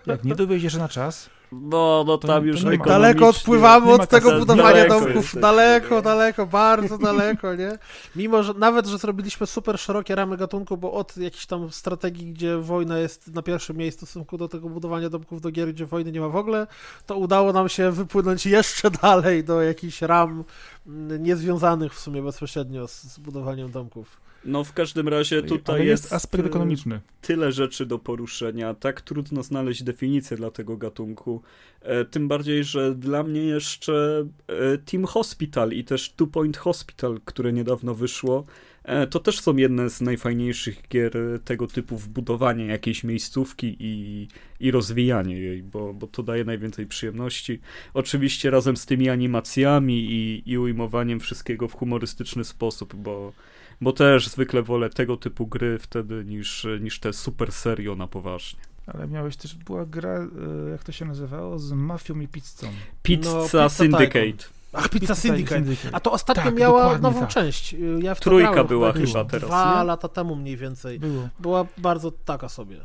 [0.07, 3.93] Jak nie dowieziesz na czas, No, no To- tam to już ekonomicznie- Daleko odpływamy nie
[3.93, 5.15] od tego budowania Daleko domków.
[5.15, 5.41] jesteśmy.
[5.41, 7.79] Daleko, daleko, bardzo daleko, nie?
[8.17, 12.57] Mimo, że nawet, że zrobiliśmy super szerokie ramy gatunku, bo od jakichś tam strategii, gdzie
[12.59, 16.13] wojna jest na pierwszym miejscu w stosunku do tego budowania domków do gier, gdzie wojny
[16.13, 16.67] nie ma w ogóle,
[17.07, 20.45] to udało nam się wypłynąć jeszcze dalej do jakichś ram
[20.87, 24.28] mm, niezwiązanych w sumie bezpośrednio z, z budowaniem domków.
[24.49, 27.01] No w każdym razie tutaj Ale jest, jest aspekt e, ekonomiczny.
[27.23, 31.43] tyle rzeczy do poruszenia, tak trudno znaleźć definicję dla tego gatunku.
[31.83, 37.21] E, tym bardziej, że dla mnie jeszcze e, Team Hospital i też Two Point Hospital,
[37.25, 38.45] które niedawno wyszło,
[38.85, 41.13] e, to też są jedne z najfajniejszych gier
[41.45, 44.29] tego typu w budowanie jakiejś miejscówki i,
[44.61, 47.61] i rozwijanie jej, bo, bo to daje najwięcej przyjemności.
[47.95, 53.33] Oczywiście razem z tymi animacjami i, i ujmowaniem wszystkiego w humorystyczny sposób, bo
[53.81, 58.61] bo też zwykle wolę tego typu gry wtedy niż, niż te super serio na poważnie.
[58.87, 62.67] Ale miałeś też, była gra, e, jak to się nazywało, z mafią i pizzą.
[63.03, 64.45] Pizza, No, Pizza Syndicate.
[64.73, 65.63] Ach, Pizza Syndicate.
[65.93, 67.29] A to ostatnio Tak, miała nową tak.
[67.29, 67.77] część.
[68.03, 69.85] Ja w to Trójka grałem była chyba teraz, Dwa nie?
[69.85, 71.01] lata temu mniej więcej.
[71.01, 71.29] Było.
[71.41, 72.77] Była bardzo taka sobie.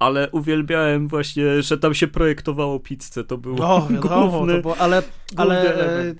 [0.00, 4.76] Ale uwielbiałem właśnie, że tam się projektowało pizzę, to było No, wiadomo, główny, to było,
[4.76, 5.02] ale,
[5.36, 5.74] ale
[6.08, 6.14] e,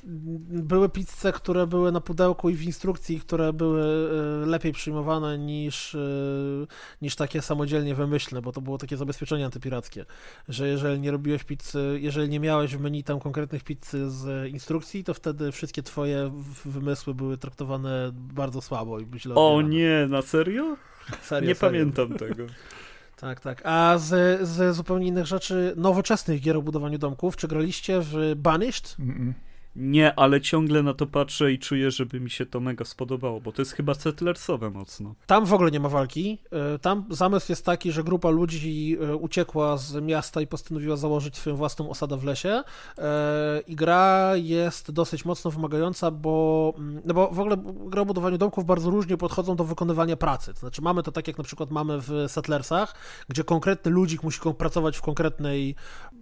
[0.51, 3.83] były pizze, które były na pudełku i w instrukcji, które były
[4.43, 5.99] e, lepiej przyjmowane niż, e,
[7.03, 10.05] niż takie samodzielnie wymyślne, bo to było takie zabezpieczenie antypirackie,
[10.49, 15.05] że jeżeli nie robiłeś pizzy, jeżeli nie miałeś w menu tam konkretnych pizzy z instrukcji,
[15.05, 16.31] to wtedy wszystkie twoje
[16.65, 19.75] wymysły były traktowane bardzo słabo i źle O odbierane.
[19.75, 20.77] nie, na serio?
[21.23, 21.71] Serio, nie serio.
[21.71, 22.45] pamiętam tego.
[23.21, 23.63] Tak, tak.
[23.65, 28.97] A z, z zupełnie innych rzeczy, nowoczesnych gier o budowaniu domków, czy graliście w Banished?
[28.99, 29.33] Mm-mm.
[29.77, 33.53] Nie, ale ciągle na to patrzę i czuję, żeby mi się to mega spodobało, bo
[33.53, 35.15] to jest chyba settlersowe mocno.
[35.27, 36.39] Tam w ogóle nie ma walki.
[36.53, 41.37] E, Tam zamysł jest taki, że grupa ludzi e, uciekła z miasta i postanowiła założyć
[41.37, 42.63] swoją własną osadę w lesie.
[42.99, 47.57] E, I gra jest dosyć mocno wymagająca, bo, mm, no bo w ogóle
[47.87, 50.55] gra o budowaniu domków bardzo różnie podchodzą do wykonywania pracy.
[50.55, 52.95] To znaczy mamy to tak, jak na przykład mamy w Settlersach,
[53.29, 55.75] gdzie konkretny ludzik musi pracować w konkretnej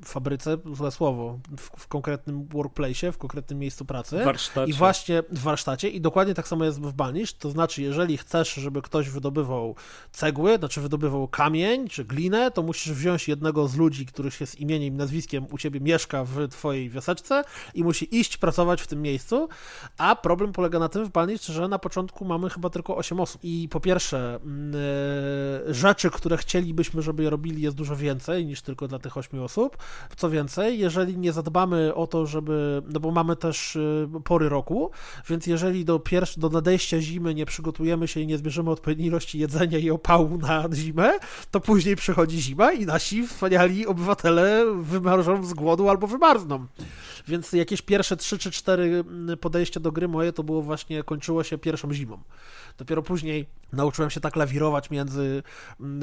[0.05, 4.25] fabryce, złe słowo, w, w konkretnym workplace'ie, w konkretnym miejscu pracy.
[4.25, 4.71] Warsztacie.
[4.71, 5.89] I właśnie w warsztacie.
[5.89, 9.77] I dokładnie tak samo jest w Banish, to znaczy jeżeli chcesz, żeby ktoś wydobywał
[10.13, 14.95] cegły, znaczy wydobywał kamień czy glinę, to musisz wziąć jednego z ludzi, których jest imieniem
[14.95, 19.49] i nazwiskiem u ciebie mieszka w twojej wioseczce i musi iść pracować w tym miejscu,
[19.99, 23.41] a problem polega na tym w Banish, że na początku mamy chyba tylko 8 osób.
[23.45, 24.39] I po pierwsze
[25.69, 29.43] e, rzeczy, które chcielibyśmy, żeby je robili jest dużo więcej niż tylko dla tych 8
[29.43, 29.77] osób,
[30.17, 34.91] co więcej, jeżeli nie zadbamy o to, żeby, no bo mamy też y, pory roku,
[35.29, 39.39] więc jeżeli do, pierwsz, do nadejścia zimy nie przygotujemy się i nie zbierzemy odpowiedniej ilości
[39.39, 41.13] jedzenia i opału na zimę,
[41.51, 46.67] to później przychodzi zima i nasi wspaniali obywatele wymarzą z głodu albo wymarzną.
[47.29, 49.05] Więc jakieś pierwsze 3 czy 4
[49.41, 52.19] podejścia do gry moje to było właśnie, kończyło się pierwszą zimą.
[52.79, 55.43] Dopiero później nauczyłem się tak lawirować między
[55.81, 56.03] mm,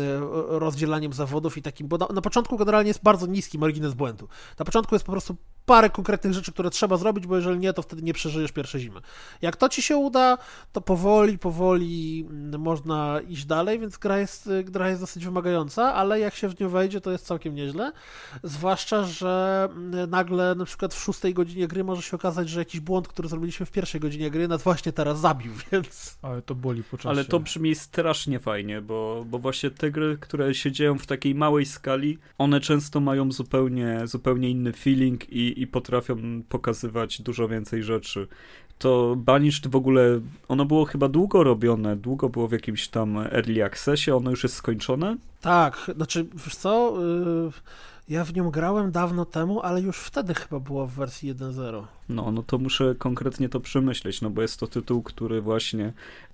[0.50, 4.28] rozdzielaniem zawodów i takim, bo na, na początku generalnie jest bardzo niski margines błędu.
[4.60, 5.36] Na początku jest po prostu
[5.66, 9.02] parę konkretnych rzeczy, które trzeba zrobić, bo jeżeli nie, to wtedy nie przeżyjesz pierwszej zimy.
[9.42, 10.38] Jak to ci się uda,
[10.72, 16.20] to powoli, powoli mm, można iść dalej, więc gra jest, gra jest dosyć wymagająca, ale
[16.20, 17.92] jak się w nią wejdzie, to jest całkiem nieźle.
[18.44, 22.80] Zwłaszcza, że mm, nagle na przykład w szóstej godzinie gry może się okazać, że jakiś
[22.80, 26.18] błąd, który zrobiliśmy w pierwszej godzinie gry, nas właśnie teraz zabił, więc...
[26.22, 27.10] Ale to boli po czasie.
[27.10, 31.36] Ale to brzmi strasznie fajnie, bo, bo właśnie te gry, które się dzieją w takiej
[31.36, 36.16] małej skali, one często mają zupełnie, zupełnie inny feeling i, i potrafią
[36.50, 38.28] pokazywać dużo więcej rzeczy.
[38.80, 43.64] To Banished w ogóle, ono było chyba długo robione, długo było w jakimś tam early
[43.64, 45.18] accessie, ono już jest skończone?
[45.42, 47.52] Tak, znaczy, wiesz co, yy,
[48.10, 51.84] ja w nią grałem dawno temu, ale już wtedy chyba było w wersji 1.0.
[52.10, 55.94] No, no to muszę konkretnie to przemyśleć, no bo jest to tytuł, który właśnie,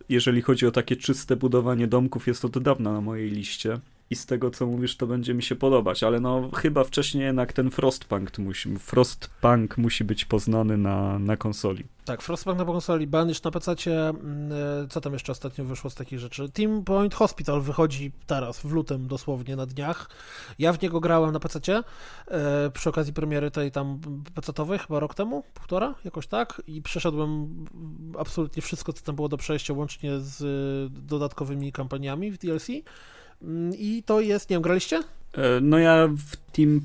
[0.10, 3.80] jeżeli chodzi o takie czyste budowanie domków, jest od dawna na mojej liście.
[4.12, 7.54] I z tego, co mówisz, to będzie mi się podobać, ale no chyba wcześniej jednak
[7.54, 11.84] ten Frostpunk musi, Frostpunk musi być poznany na, na konsoli.
[12.06, 13.76] Tak, Frostpunk na konsoli, Banish na PC,
[14.90, 16.50] co tam jeszcze ostatnio wyszło z takich rzeczy?
[16.50, 20.10] Team Point Hospital wychodzi teraz, w lutym dosłownie, na dniach.
[20.60, 21.60] Ja w niego grałem na PC
[22.74, 24.00] przy okazji premiery tej tam
[24.36, 27.66] PC-owej, chyba rok temu, półtora, jakoś tak, i przeszedłem
[28.20, 30.44] absolutnie wszystko, co tam było do przejścia, łącznie z
[31.08, 32.68] dodatkowymi kampaniami w DLC.
[33.78, 35.04] I to jest, nie wiem, graliście?
[35.62, 36.82] No ja w Team,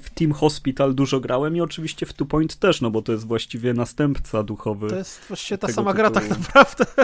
[0.00, 3.26] w Team Hospital dużo grałem i oczywiście w Two Point też, no bo to jest
[3.26, 4.88] właściwie następca duchowy.
[4.88, 6.10] To jest właściwie ta sama tytułu.
[6.10, 6.84] gra tak naprawdę.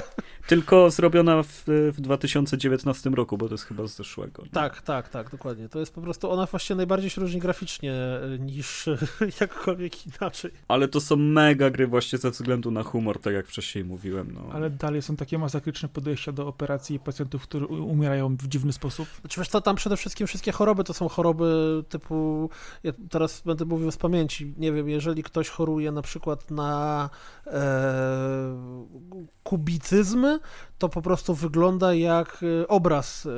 [0.46, 4.42] Tylko zrobiona w, w 2019 roku, bo to jest chyba z zeszłego.
[4.42, 4.50] Nie?
[4.50, 5.68] Tak, tak, tak, dokładnie.
[5.68, 7.94] To jest po prostu, ona właśnie najbardziej się różni graficznie
[8.38, 8.88] niż
[9.40, 10.50] jakkolwiek inaczej.
[10.68, 14.32] Ale to są mega gry właśnie ze względu na humor, tak jak wcześniej mówiłem.
[14.34, 14.52] No.
[14.52, 19.08] Ale dalej są takie masakryczne podejścia do operacji pacjentów, którzy umierają w dziwny sposób.
[19.20, 22.50] Znaczy wiesz co, tam przede wszystkim wszystkie choroby to są choroby typu,
[22.82, 27.10] ja teraz będę mówił z pamięci, nie wiem, jeżeli ktoś choruje na przykład na
[27.46, 27.54] e,
[29.42, 30.26] kubicyzm,
[30.78, 33.30] to po prostu wygląda jak e, obraz e,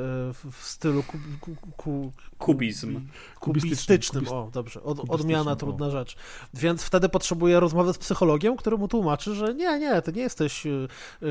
[0.51, 3.07] w stylu ku, ku, ku, kubizm.
[3.39, 6.15] Kubistycznym, o dobrze, Od, odmiana, trudna rzecz.
[6.53, 10.63] Więc wtedy potrzebuje rozmowy z psychologiem, który mu tłumaczy, że nie, nie, ty nie jesteś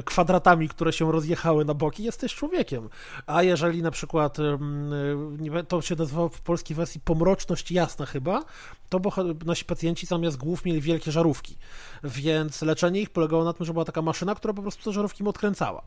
[0.05, 2.89] kwadratami, które się rozjechały na boki, jesteś człowiekiem.
[3.27, 4.37] A jeżeli na przykład,
[5.69, 8.45] to się nazywało w polskiej wersji pomroczność jasna chyba,
[8.89, 9.13] to bo
[9.45, 11.57] nasi pacjenci zamiast głów mieli wielkie żarówki.
[12.05, 15.25] Więc leczenie ich polegało na tym, że była taka maszyna, która po prostu te żarówki
[15.25, 15.83] mu odkręcała.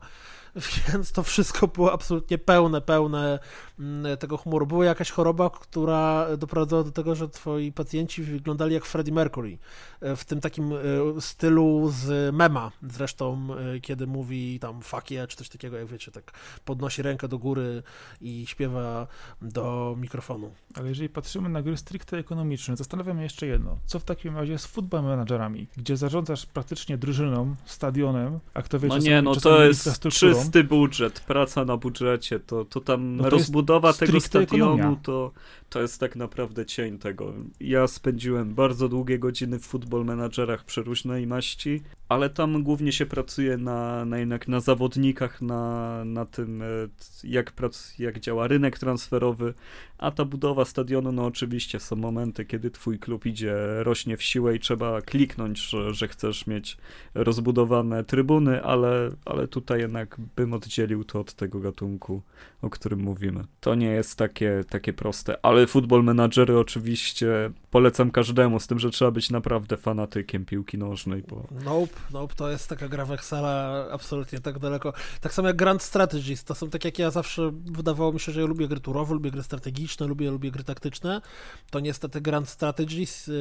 [0.92, 3.38] Więc to wszystko było absolutnie pełne, pełne
[3.78, 4.66] mm, tego humoru.
[4.66, 9.58] Była jakaś choroba, która doprowadziła do tego, że twoi pacjenci wyglądali jak Freddie Mercury.
[10.00, 10.76] E, w tym takim e,
[11.20, 12.72] stylu z mema.
[12.82, 16.32] Zresztą, e, kiedy mówi tam fuck yeah, czy coś takiego, jak wiecie, tak
[16.64, 17.82] podnosi rękę do góry
[18.20, 19.06] i śpiewa
[19.42, 20.50] do mikrofonu.
[20.74, 23.78] Ale jeżeli patrzymy na gry stricte ekonomiczne, zastanawiam się jeszcze jedno.
[23.86, 28.88] Co w takim razie z football managerami, gdzie zarządzasz praktycznie drużyną, stadionem, a kto wie,
[28.88, 30.00] No nie, no to jest
[30.40, 35.32] czysty budżet, praca na budżecie, to, to tam no to rozbudowa tego stadionu to,
[35.70, 37.32] to jest tak naprawdę cień tego.
[37.60, 43.56] Ja spędziłem bardzo długie godziny w football managerach przeróżnej maści, ale tam głównie się pracuje
[43.56, 46.66] na, na jednak na zawodnikach, na, na tym, e,
[47.24, 49.54] jak, prac, jak działa rynek transferowy,
[49.98, 54.56] a ta budowa stadionu, no oczywiście są momenty, kiedy twój klub idzie, rośnie w siłę
[54.56, 56.76] i trzeba kliknąć, że, że chcesz mieć
[57.14, 62.22] rozbudowane trybuny, ale, ale tutaj jednak bym oddzielił to od tego gatunku,
[62.62, 63.44] o którym mówimy.
[63.60, 68.90] To nie jest takie, takie proste, ale football managery oczywiście polecam każdemu, z tym, że
[68.90, 71.22] trzeba być naprawdę fanatykiem piłki nożnej.
[71.28, 71.46] Bo...
[71.64, 74.92] Nope, nope, to jest taka gra w Excela absolutnie tak daleko.
[75.20, 78.40] Tak samo jak Grand Strategies, to są tak jak ja zawsze wydawało mi się, że
[78.40, 81.20] ja lubię gry turowe, lubię gry strategiczne, lubię, lubię gry taktyczne.
[81.70, 83.34] To niestety Grand Strategies yy,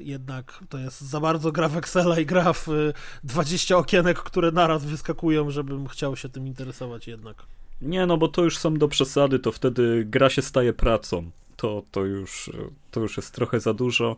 [0.00, 2.92] jednak to jest za bardzo gra w Excela i gra w yy,
[3.24, 7.42] 20 okienek, które naraz wyskakują, żebym chciał się tym interesować jednak.
[7.82, 11.82] Nie, no bo to już są do przesady, to wtedy gra się staje pracą to,
[11.90, 12.50] to, już,
[12.90, 14.16] to już jest trochę za dużo.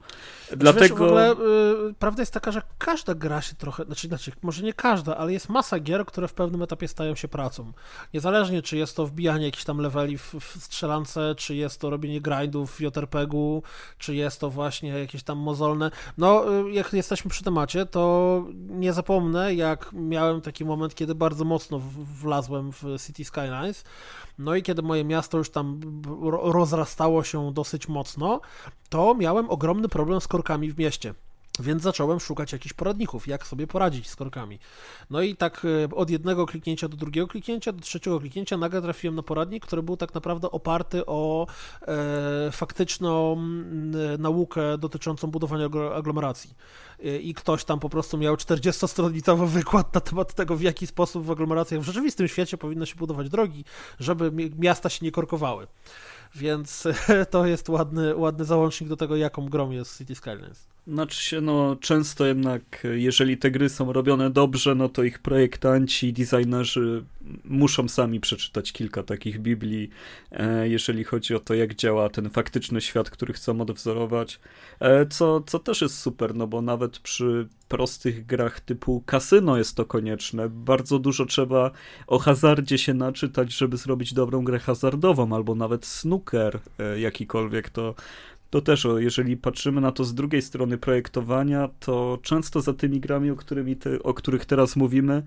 [0.57, 0.81] Dlatego...
[0.81, 4.63] Wiesz, w ogóle y, prawda jest taka, że każda gra się trochę, znaczy, znaczy, może
[4.63, 7.73] nie każda, ale jest masa gier, które w pewnym etapie stają się pracą.
[8.15, 12.21] Niezależnie, czy jest to wbijanie jakichś tam leveli w, w strzelance, czy jest to robienie
[12.21, 13.63] grindów w JRPG-u,
[13.99, 15.91] czy jest to właśnie jakieś tam mozolne.
[16.19, 21.45] No, y, jak jesteśmy przy temacie, to nie zapomnę, jak miałem taki moment, kiedy bardzo
[21.45, 21.81] mocno
[22.23, 23.85] wlazłem w City Skylines,
[24.39, 25.81] no i kiedy moje miasto już tam
[26.43, 28.41] rozrastało się dosyć mocno,
[28.89, 31.15] to miałem ogromny problem z korkami w mieście.
[31.61, 34.59] Więc zacząłem szukać jakichś poradników, jak sobie poradzić z korkami.
[35.11, 39.15] No i tak e, od jednego kliknięcia do drugiego kliknięcia, do trzeciego kliknięcia nagle trafiłem
[39.15, 41.47] na poradnik, który był tak naprawdę oparty o
[41.83, 43.37] e, faktyczną
[44.15, 46.55] e, naukę dotyczącą budowania aglomeracji.
[47.05, 51.25] E, I ktoś tam po prostu miał 40-stronicowy wykład na temat tego, w jaki sposób
[51.25, 53.65] w aglomeracjach w rzeczywistym świecie powinno się budować drogi,
[53.99, 55.67] żeby miasta się nie korkowały.
[56.35, 56.89] Więc
[57.31, 60.67] to jest ładny, ładny załącznik do tego, jaką grą jest City Skylines.
[60.91, 66.13] Znaczy się, no często jednak, jeżeli te gry są robione dobrze, no to ich projektanci,
[66.13, 67.05] designerzy
[67.45, 69.91] muszą sami przeczytać kilka takich Biblii,
[70.33, 74.41] e, jeżeli chodzi o to, jak działa ten faktyczny świat, który chcą odwzorować,
[74.81, 79.77] e, co, co też jest super, no bo nawet przy prostych grach typu kasyno jest
[79.77, 80.49] to konieczne.
[80.49, 81.71] Bardzo dużo trzeba
[82.07, 87.95] o hazardzie się naczytać, żeby zrobić dobrą grę hazardową, albo nawet snooker e, jakikolwiek, to
[88.51, 93.31] to też, jeżeli patrzymy na to z drugiej strony projektowania, to często za tymi grami,
[93.31, 95.23] o, którymi te, o których teraz mówimy,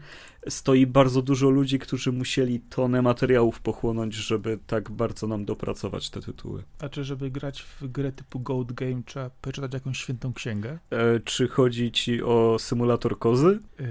[0.50, 6.22] stoi bardzo dużo ludzi, którzy musieli tonę materiałów pochłonąć, żeby tak bardzo nam dopracować te
[6.22, 6.64] tytuły.
[6.82, 10.80] A czy żeby grać w grę typu Goat Game trzeba przeczytać jakąś świętą księgę?
[10.90, 13.60] E, czy chodzi ci o symulator kozy?
[13.80, 13.84] E,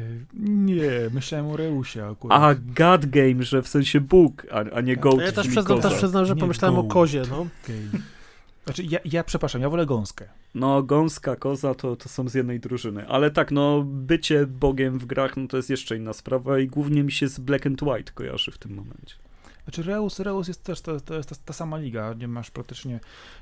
[0.45, 2.43] nie, myślałem o Reusie akurat.
[2.43, 5.95] A, God Game, że w sensie Bóg, a, a nie Goat, Ja też przyznam, też
[5.95, 7.47] przyznam, że nie pomyślałem o kozie, no.
[7.69, 8.03] Game.
[8.65, 10.29] Znaczy, ja, ja przepraszam, ja wolę gąskę.
[10.55, 13.09] No, gąska, koza to, to są z jednej drużyny.
[13.09, 17.03] Ale tak, no, bycie bogiem w grach, no to jest jeszcze inna sprawa i głównie
[17.03, 19.17] mi się z Black and White kojarzy w tym momencie.
[19.65, 23.01] Znaczy Reus, Reus jest też to, to jest ta, ta, sama liga, nie masz praktycznie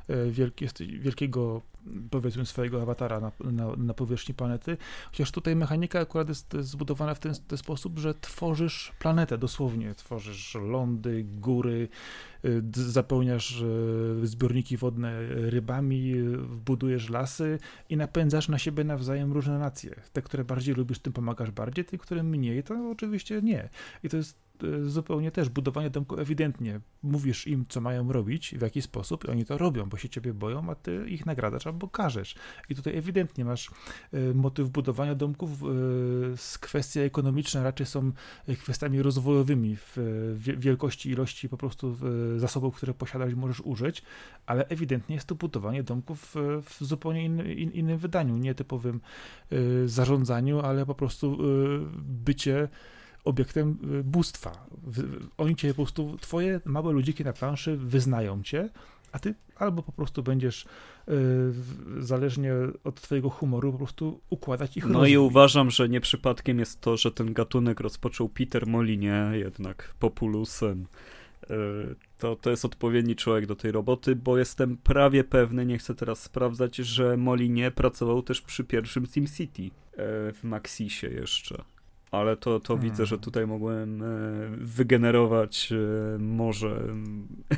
[0.09, 0.67] e, wielki,
[1.01, 1.63] wielkiego,
[2.11, 4.77] powiedzmy, swojego awatara na, na, na, powierzchni planety,
[5.11, 10.55] chociaż tutaj mechanika akurat jest zbudowana w ten, ten, sposób, że tworzysz planetę dosłownie, tworzysz
[10.55, 11.89] lądy, góry,
[12.45, 16.15] e, zapełniasz e, zbiorniki wodne rybami,
[16.65, 17.59] budujesz lasy
[17.89, 20.01] i napędzasz na siebie nawzajem różne nacje.
[20.13, 23.69] Te, które bardziej lubisz, tym pomagasz bardziej, te, które mniej, to oczywiście nie.
[24.03, 24.50] I to jest
[24.83, 26.81] zupełnie też budowanie domku ewidentnie.
[27.03, 30.35] Mówisz im, co mają robić, w jaki sposób i oni to robią, bo się ciebie
[30.35, 32.35] boją, a ty ich nagradzasz albo każesz.
[32.69, 33.71] I tutaj ewidentnie masz
[34.15, 35.51] y, motyw budowania domków.
[36.37, 38.13] Z kwestie ekonomiczne raczej są
[38.63, 39.97] kwestiami rozwojowymi w
[40.59, 41.97] wielkości, ilości po prostu
[42.37, 44.03] zasobów, które posiadasz możesz użyć,
[44.47, 49.01] ale ewidentnie jest to budowanie domków w zupełnie in, in, innym wydaniu, nie typowym
[49.87, 51.39] zarządzaniu, ale po prostu
[52.03, 52.69] bycie
[53.25, 54.67] obiektem y, bóstwa.
[55.39, 58.69] Oni cię po prostu, twoje małe ludziki na planszy wyznają cię,
[59.13, 60.67] a ty albo po prostu będziesz
[61.09, 61.15] yy,
[61.99, 62.53] zależnie
[62.85, 65.11] od twojego humoru po prostu układać ich No rozwój.
[65.11, 70.87] i uważam, że nie przypadkiem jest to, że ten gatunek rozpoczął Peter Molinie, jednak Populusem.
[71.51, 71.57] Yy,
[72.19, 76.23] to, to jest odpowiedni człowiek do tej roboty, bo jestem prawie pewny, nie chcę teraz
[76.23, 79.71] sprawdzać, że Molinie pracował też przy pierwszym SimCity yy,
[80.33, 81.65] w Maxisie jeszcze
[82.11, 82.91] ale to, to hmm.
[82.91, 84.07] widzę, że tutaj mogłem e,
[84.57, 86.83] wygenerować e, może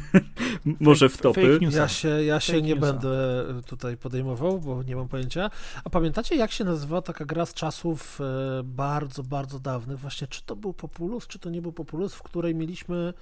[0.81, 1.59] może w topy.
[1.71, 2.93] Ja się, ja się nie newsa.
[2.93, 5.51] będę tutaj podejmował, bo nie mam pojęcia.
[5.85, 9.99] A pamiętacie, jak się nazywa taka gra z czasów e, bardzo, bardzo dawnych?
[9.99, 13.15] Właśnie, czy to był Populus, czy to nie był Populus, w której mieliśmy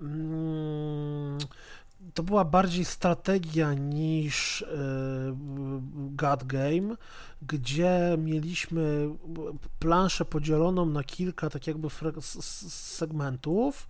[0.00, 1.38] mm,
[2.14, 4.66] to była bardziej strategia niż y,
[5.94, 6.96] God Game,
[7.42, 9.08] gdzie mieliśmy
[9.78, 11.88] planszę podzieloną na kilka tak jakby
[12.68, 13.86] segmentów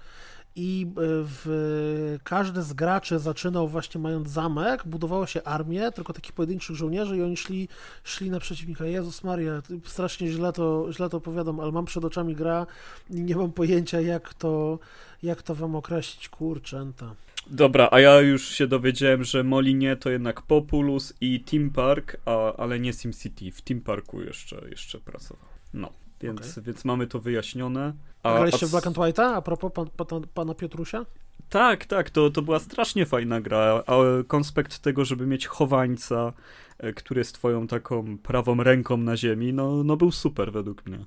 [0.56, 6.32] i e, w, każdy z graczy zaczynał właśnie mając zamek, budowało się armię, tylko takich
[6.32, 7.68] pojedynczych żołnierzy i oni szli,
[8.04, 8.84] szli na przeciwnika.
[8.84, 12.66] Jezus Maria, strasznie źle to, źle to opowiadam, ale mam przed oczami gra
[13.10, 14.78] i nie mam pojęcia jak to,
[15.22, 17.14] jak to wam określić, kurczęta.
[17.46, 22.56] Dobra, a ja już się dowiedziałem, że Molinie to jednak Populus i Team Park, a,
[22.56, 23.52] ale nie SimCity.
[23.52, 25.48] W Team Parku jeszcze, jeszcze pracował.
[25.74, 26.64] No, więc, okay.
[26.64, 27.92] więc mamy to wyjaśnione.
[28.22, 28.68] A, graliście a...
[28.68, 31.06] w Black and White'a a propos pan, pan, pana Piotrusia?
[31.48, 33.82] Tak, tak, to, to była strasznie fajna gra.
[33.86, 33.94] A
[34.26, 36.32] konspekt tego, żeby mieć chowańca,
[36.78, 41.04] e, który jest twoją taką prawą ręką na ziemi, no, no był super według mnie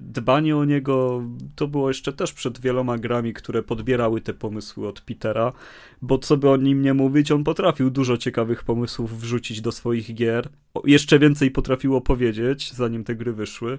[0.00, 1.22] dbanie o niego
[1.54, 5.52] to było jeszcze też przed wieloma grami, które podbierały te pomysły od Petera,
[6.02, 10.14] bo co by o nim nie mówić, on potrafił dużo ciekawych pomysłów wrzucić do swoich
[10.14, 10.48] gier.
[10.84, 13.78] Jeszcze więcej potrafił opowiedzieć, zanim te gry wyszły.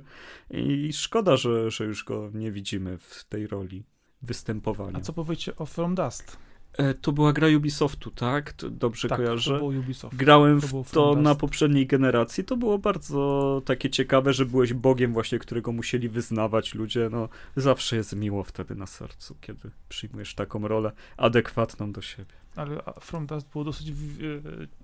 [0.52, 3.84] I szkoda, że, że już go nie widzimy w tej roli
[4.22, 4.98] występowania.
[4.98, 6.38] A co powiecie o From Dust?
[6.78, 8.54] E, to była gra Ubisoftu, tak?
[8.54, 9.52] To dobrze tak, kojarzę.
[9.52, 10.16] To było Ubisoft.
[10.16, 12.44] Grałem to w to na poprzedniej generacji.
[12.44, 17.10] To było bardzo takie ciekawe, że byłeś bogiem właśnie, którego musieli wyznawać ludzie.
[17.12, 22.34] No, zawsze jest miło wtedy na sercu, kiedy przyjmujesz taką rolę adekwatną do siebie.
[22.56, 23.94] Ale From Dust było dosyć, e,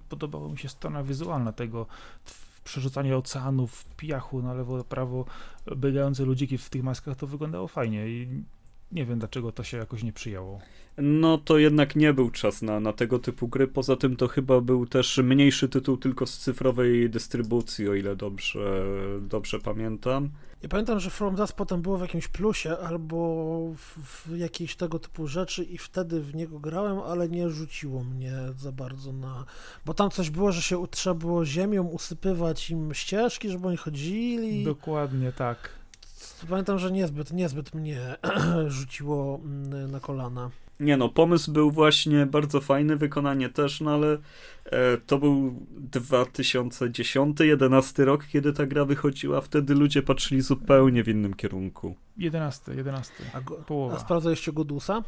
[0.09, 1.85] podobało mi się strona wizualna tego,
[2.63, 5.25] przerzucanie oceanów, piachu na lewo, prawo,
[5.75, 8.43] biegające ludziki w tych maskach, to wyglądało fajnie i
[8.91, 10.59] nie wiem, dlaczego to się jakoś nie przyjęło.
[10.97, 13.67] No to jednak nie był czas na, na tego typu gry.
[13.67, 18.83] Poza tym to chyba był też mniejszy tytuł tylko z cyfrowej dystrybucji, o ile dobrze,
[19.21, 20.29] dobrze pamiętam.
[20.63, 23.17] Ja pamiętam, że From Dust potem było w jakimś plusie albo
[23.77, 28.33] w, w jakiejś tego typu rzeczy i wtedy w niego grałem, ale nie rzuciło mnie
[28.57, 29.45] za bardzo na...
[29.85, 34.63] Bo tam coś było, że się trzeba było ziemią usypywać im ścieżki, żeby oni chodzili.
[34.63, 35.69] Dokładnie tak.
[36.49, 38.15] Pamiętam, że niezbyt, niezbyt mnie
[38.67, 40.49] rzuciło mm, na kolana.
[40.79, 44.17] Nie no, pomysł był właśnie bardzo fajny, wykonanie też, no ale
[44.65, 45.53] e, to był
[45.91, 51.95] 2010-11 rok, kiedy ta gra wychodziła, wtedy ludzie patrzyli zupełnie w innym kierunku.
[52.17, 53.95] 11, 11, a, go, połowa.
[53.95, 55.03] A sprawdzaliście Godusa?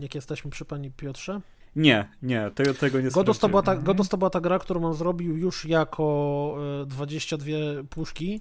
[0.00, 1.40] Jak jesteśmy przy pani Piotrze?
[1.76, 4.84] Nie, nie, tego, tego nie Godus to, była ta, Godus to była ta gra, którą
[4.84, 6.56] on zrobił już jako
[6.86, 8.40] 22 e, puszki.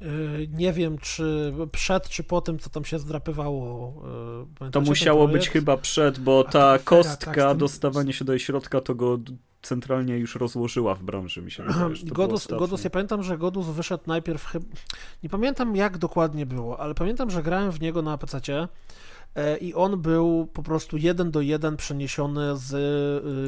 [0.00, 0.06] E,
[0.48, 3.88] nie wiem, czy przed, czy po tym, co tam się zdrapywało.
[3.88, 8.32] E, pamiętacie to musiało być chyba przed, bo ta, ta kostka, tak, dostawanie się do
[8.32, 9.18] jej środka, to go
[9.62, 11.94] centralnie już rozłożyła w branży, mi się wydaje.
[12.04, 14.66] Godus, Godus, ja pamiętam, że Godus wyszedł najpierw, chyba,
[15.22, 18.68] nie pamiętam jak dokładnie było, ale pamiętam, że grałem w niego na PC E,
[19.60, 22.74] i on był po prostu jeden do jeden przeniesiony z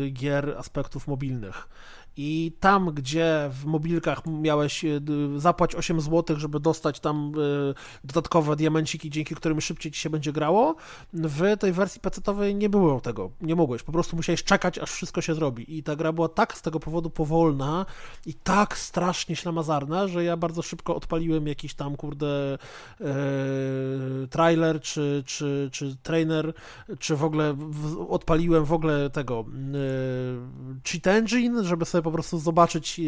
[0.07, 1.69] y, gier aspektów mobilnych.
[2.17, 5.01] I tam, gdzie w mobilkach miałeś y,
[5.37, 7.33] zapłać 8 zł, żeby dostać tam
[7.71, 10.77] y, dodatkowe diamenciki, dzięki którym szybciej ci się będzie grało,
[11.13, 13.31] w tej wersji PC-owej nie było tego.
[13.41, 13.83] Nie mogłeś.
[13.83, 15.79] Po prostu musiałeś czekać, aż wszystko się zrobi.
[15.79, 17.87] I ta gra była tak z tego powodu powolna
[18.27, 22.59] i tak strasznie ślamazarna, że ja bardzo szybko odpaliłem jakiś tam, kurde,
[23.01, 23.07] e,
[24.31, 26.53] trailer, czy, czy, czy trainer,
[26.99, 32.39] czy w ogóle w, odpaliłem w ogóle tego e, cheat engine, żeby sobie po prostu
[32.39, 33.01] zobaczyć,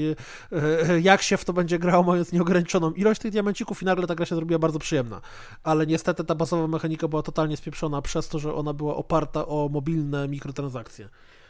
[1.03, 4.26] jak się w to będzie grało, mając nieograniczoną ilość tych diamencików i nagle ta gra
[4.26, 5.20] się zrobiła bardzo przyjemna.
[5.62, 9.68] Ale niestety ta bazowa mechanika była totalnie spieprzona przez to, że ona była oparta o
[9.72, 11.09] mobilne mikrotransakcje.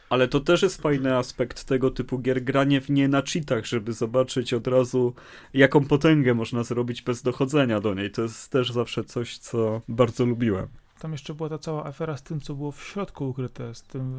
[0.09, 3.93] Ale to też jest fajny aspekt tego typu gier, granie w nie na cheatach, żeby
[3.93, 5.13] zobaczyć od razu,
[5.53, 8.11] jaką potęgę można zrobić bez dochodzenia do niej.
[8.11, 10.67] To jest też zawsze coś, co bardzo lubiłem.
[10.99, 14.13] Tam jeszcze była ta cała afera z tym, co było w środku ukryte, z tym,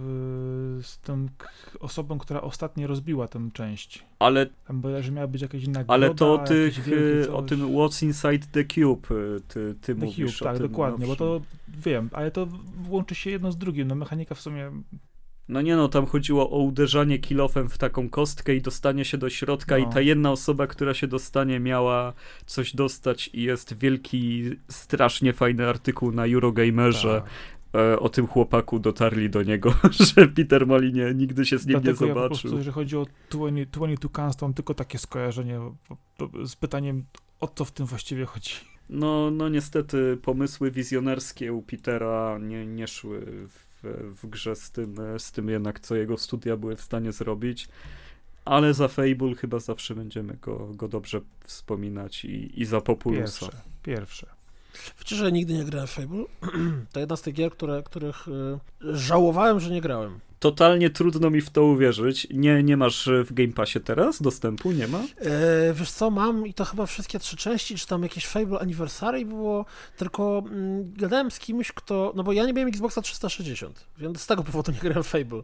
[0.83, 1.29] z tym
[1.81, 4.05] osobą, która ostatnio rozbiła tę część.
[4.19, 4.47] Ale...
[4.47, 6.79] Tam było, że miała być jakaś nagroda, Ale to o, tych,
[7.33, 10.39] o tym What's Inside the Cube y, ty, ty the mówisz.
[10.39, 11.27] Cube, tak, dokładnie, nowszym.
[11.27, 12.49] bo to wiem, ale to
[12.89, 13.89] łączy się jedno z drugim.
[13.89, 14.71] No mechanika w sumie
[15.49, 19.31] no nie no, tam chodziło o uderzanie kilofem w taką kostkę i dostanie się do
[19.31, 19.85] środka no.
[19.85, 22.13] i ta jedna osoba, która się dostanie miała
[22.47, 27.23] coś dostać i jest wielki, strasznie fajny artykuł na Eurogamerze,
[27.73, 27.81] tak.
[27.83, 29.75] e, o tym chłopaku dotarli do niego,
[30.17, 32.23] że Peter Malinie nigdy się z nim Dlatego nie zobaczył.
[32.23, 35.61] Ja po prostu, jeżeli chodzi o 20, 22 Cans, to mam tylko takie skojarzenie
[36.45, 37.05] z pytaniem,
[37.41, 38.55] o co w tym właściwie chodzi.
[38.89, 44.97] No, no niestety pomysły wizjonerskie u Petera nie, nie szły w w, grze z tym,
[45.19, 47.69] z tym jednak, co jego studia były w stanie zrobić.
[48.45, 53.47] Ale za Fable chyba zawsze będziemy go, go dobrze wspominać i, i za Populusa.
[53.47, 54.27] Pierwsze, pierwsze.
[54.97, 56.25] Wciąż nigdy nie grałem w Fable.
[56.93, 61.41] To jedna z tych gier, które, których y, żałowałem, że nie grałem totalnie trudno mi
[61.41, 62.27] w to uwierzyć.
[62.31, 64.73] Nie, nie masz w Game Passie teraz dostępu?
[64.73, 64.99] Nie ma?
[64.99, 69.25] E, wiesz co, mam i to chyba wszystkie trzy części, czy tam jakieś Fable Anniversary
[69.25, 69.65] było,
[69.97, 74.27] tylko mm, gadałem z kimś, kto, no bo ja nie miałem Xboxa 360, więc z
[74.27, 75.43] tego powodu nie grałem Fable,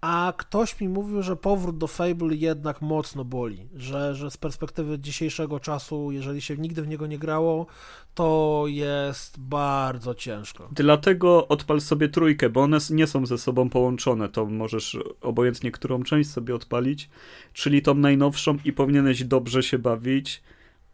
[0.00, 4.98] a ktoś mi mówił, że powrót do Fable jednak mocno boli, że, że z perspektywy
[4.98, 7.66] dzisiejszego czasu, jeżeli się nigdy w niego nie grało,
[8.14, 10.68] to jest bardzo ciężko.
[10.72, 16.30] Dlatego odpal sobie trójkę, bo one nie są ze sobą połączone możesz obojętnie którą część
[16.30, 17.08] sobie odpalić,
[17.52, 20.42] czyli tą najnowszą i powinieneś dobrze się bawić,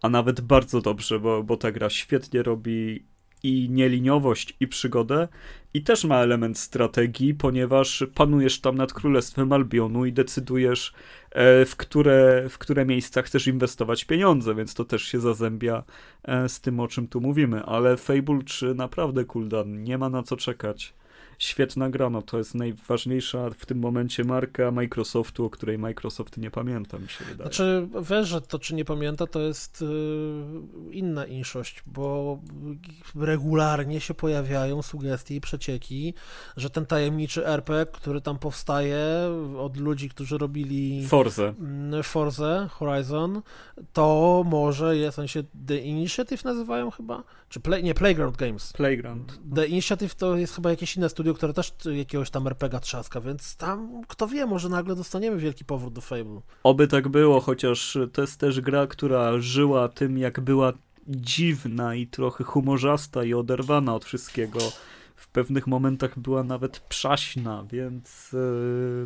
[0.03, 3.05] a nawet bardzo dobrze, bo, bo ta gra świetnie robi
[3.43, 5.28] i nieliniowość, i przygodę,
[5.74, 10.93] i też ma element strategii, ponieważ panujesz tam nad Królestwem Albionu i decydujesz,
[11.30, 15.82] e, w które, w które miejsca chcesz inwestować pieniądze, więc to też się zazębia
[16.22, 17.62] e, z tym, o czym tu mówimy.
[17.64, 20.95] Ale Fable 3 naprawdę cooldown, nie ma na co czekać
[21.39, 26.51] świetna gra, no to jest najważniejsza w tym momencie marka Microsoftu, o której Microsoft nie
[26.51, 27.37] pamięta, mi się wydaje.
[27.37, 32.39] Znaczy, wiesz, że to czy nie pamięta, to jest yy, inna inszość, bo
[33.16, 36.14] regularnie się pojawiają sugestie i przecieki,
[36.57, 39.07] że ten tajemniczy RPG, który tam powstaje
[39.59, 43.43] od ludzi, którzy robili Forze, mm, Forze Horizon,
[43.93, 47.22] to może jest, w sensie The Initiative nazywają chyba?
[47.53, 48.72] Czy play, nie, Playground Games.
[48.72, 49.40] Playground.
[49.55, 53.57] The Initiative to jest chyba jakieś inne studio, które też jakiegoś tam RPGa trzaska, więc
[53.57, 56.40] tam, kto wie, może nagle dostaniemy wielki powrót do Fable.
[56.62, 60.72] Oby tak było, chociaż to jest też gra, która żyła tym, jak była
[61.09, 64.59] dziwna i trochę humorzasta i oderwana od wszystkiego.
[65.16, 68.38] W pewnych momentach była nawet przaśna, więc e,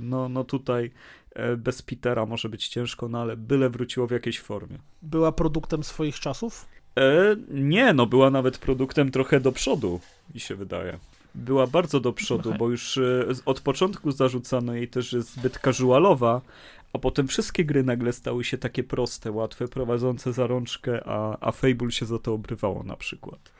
[0.00, 0.90] no, no tutaj
[1.34, 4.78] e, bez Petera może być ciężko, no ale byle wróciło w jakiejś formie.
[5.02, 6.66] Była produktem swoich czasów?
[6.98, 10.00] E, nie, no była nawet produktem trochę do przodu,
[10.34, 10.98] mi się wydaje.
[11.34, 15.58] Była bardzo do przodu, bo już e, od początku zarzucano jej też, że jest zbyt
[15.58, 16.40] casualowa,
[16.96, 21.52] a potem wszystkie gry nagle stały się takie proste, łatwe, prowadzące za rączkę, a, a
[21.52, 23.52] Fable się za to obrywało na przykład.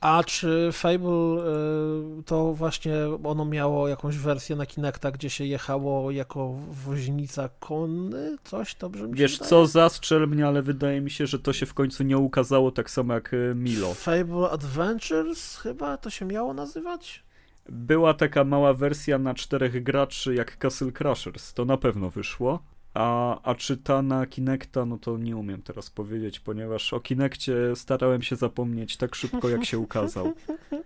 [0.00, 1.42] A czy Fable
[2.18, 8.36] y, to właśnie ono miało jakąś wersję na Kinecta, gdzie się jechało jako woźnica konny?
[8.44, 11.74] Coś dobrze mi Wiesz co, zastrzel mnie, ale wydaje mi się, że to się w
[11.74, 13.94] końcu nie ukazało tak samo jak y, Milo.
[13.94, 17.26] Fable Adventures chyba to się miało nazywać?
[17.68, 22.62] Była taka mała wersja na czterech graczy jak Castle Crushers, to na pewno wyszło.
[22.96, 27.76] A, a czy ta na Kinecta, no to nie umiem teraz powiedzieć, ponieważ o Kinekcie
[27.76, 30.32] starałem się zapomnieć tak szybko, jak się ukazał.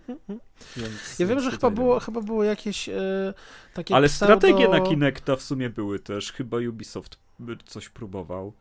[0.76, 3.34] Więc ja wiem, że chyba było, chyba było jakieś e,
[3.74, 4.36] takie Ale pseudo...
[4.36, 6.32] strategie na Kinecta w sumie były też.
[6.32, 7.18] Chyba Ubisoft
[7.66, 8.52] coś próbował,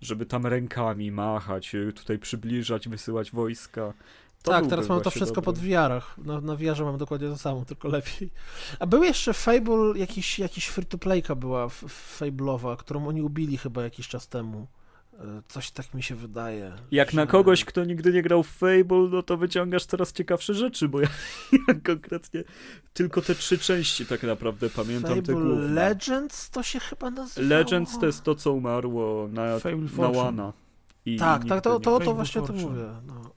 [0.00, 3.92] żeby tam rękami machać, tutaj przybliżać, wysyłać wojska.
[4.42, 5.44] To tak, teraz mam to wszystko dobry.
[5.44, 6.18] pod VR-ach.
[6.18, 8.30] Na, na VR-ze mam dokładnie to samo, tylko lepiej.
[8.78, 11.66] A był jeszcze Fable, jakiś, jakiś free-to-playka była
[12.18, 14.66] Fable'owa, którą oni ubili chyba jakiś czas temu.
[15.20, 16.72] E, coś tak mi się wydaje.
[16.90, 17.16] Jak że...
[17.16, 21.00] na kogoś, kto nigdy nie grał w Fable, no to wyciągasz coraz ciekawsze rzeczy, bo
[21.00, 21.08] ja,
[21.68, 22.44] ja konkretnie
[22.94, 25.14] tylko te trzy części tak naprawdę pamiętam.
[25.14, 27.48] Fable te Legends to się chyba nazywało?
[27.48, 29.44] Legends to jest to, co umarło na,
[29.98, 30.52] na Wana.
[31.06, 32.86] I tak, tak, to, to, to właśnie o tym mówię.
[33.06, 33.32] No.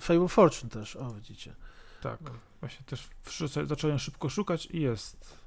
[0.00, 1.54] Fable Fortune też, o widzicie.
[2.02, 2.18] Tak,
[2.60, 3.08] właśnie też
[3.64, 5.37] zacząłem szybko szukać i jest.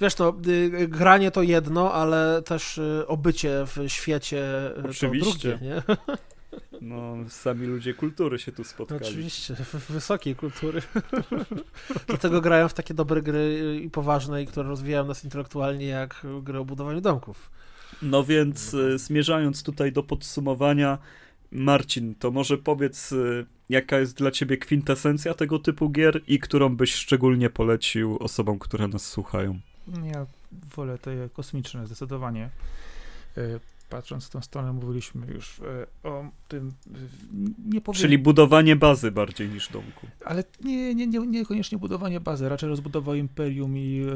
[0.00, 5.52] Wiesz, no, y, granie to jedno, ale też y, obycie w świecie y, Oczywiście.
[5.52, 5.82] to drugie, nie?
[6.80, 9.02] No, sami ludzie kultury się tu spotkali.
[9.04, 10.82] Oczywiście, w- wysokiej kultury.
[12.06, 16.58] Dlatego grają w takie dobre gry i poważne, i które rozwijają nas intelektualnie, jak gry
[16.58, 17.50] o budowaniu domków.
[18.02, 20.98] No więc zmierzając tutaj do podsumowania,
[21.50, 23.14] Marcin, to może powiedz,
[23.68, 28.88] jaka jest dla ciebie kwintesencja tego typu gier i którą byś szczególnie polecił osobom, które
[28.88, 29.58] nas słuchają?
[30.14, 30.26] Ja
[30.76, 32.50] wolę te kosmiczne zdecydowanie.
[33.36, 33.40] E,
[33.90, 36.72] Patrząc w tą stronę, mówiliśmy już e, o tym,
[37.66, 40.06] nie powiem, Czyli budowanie bazy bardziej niż domku.
[40.24, 44.12] ale nie, nie, nie, niekoniecznie budowanie bazy, raczej rozbudowa imperium i e,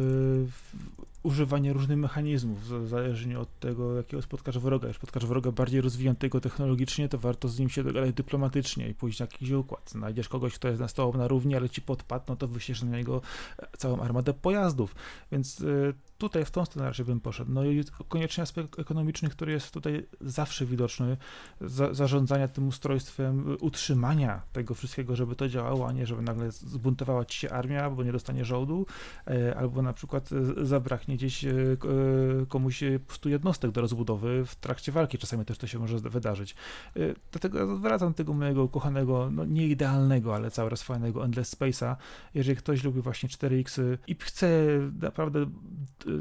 [1.22, 4.88] używanie różnych mechanizmów, zależnie od tego, jakiego spotkasz wroga.
[4.88, 9.20] Jak spotkasz wroga bardziej rozwiniętego technologicznie, to warto z nim się dogadać dyplomatycznie i pójść
[9.20, 9.90] na jakiś układ.
[9.90, 12.96] Znajdziesz kogoś, kto jest na tobą na równi, ale ci podpadł, no to wyślesz na
[12.96, 13.20] niego
[13.58, 14.94] e, całą armadę pojazdów.
[15.32, 15.92] Więc e,
[16.22, 17.52] tutaj w tą stronę raczej bym poszedł.
[17.52, 21.16] No i koniecznie aspekt ekonomiczny, który jest tutaj zawsze widoczny,
[21.60, 26.50] za, zarządzania tym ustrojstwem, y, utrzymania tego wszystkiego, żeby to działało, a nie żeby nagle
[26.50, 28.86] zbuntowała ci się armia, bo nie dostanie żołdu,
[29.26, 31.76] e, albo na przykład e, zabraknie gdzieś e, e,
[32.48, 35.18] komuś e, po prostu jednostek do rozbudowy w trakcie walki.
[35.18, 36.54] Czasami też to się może wydarzyć.
[36.96, 41.56] E, Dlatego wracam do tego mojego ukochanego, no nie idealnego, ale cały raz fajnego Endless
[41.56, 41.96] Space'a.
[42.34, 44.48] Jeżeli ktoś lubi właśnie 4X i chce
[45.00, 45.46] naprawdę e,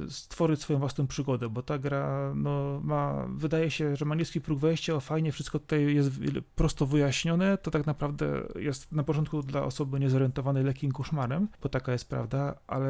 [0.09, 4.59] stworzyć swoją własną przygodę, bo ta gra no, ma, wydaje się, że ma niski próg
[4.59, 6.09] wejścia, o fajnie, wszystko tutaj jest
[6.55, 11.91] prosto wyjaśnione, to tak naprawdę jest na początku dla osoby niezorientowanej lekkim koszmarem, bo taka
[11.91, 12.89] jest prawda, ale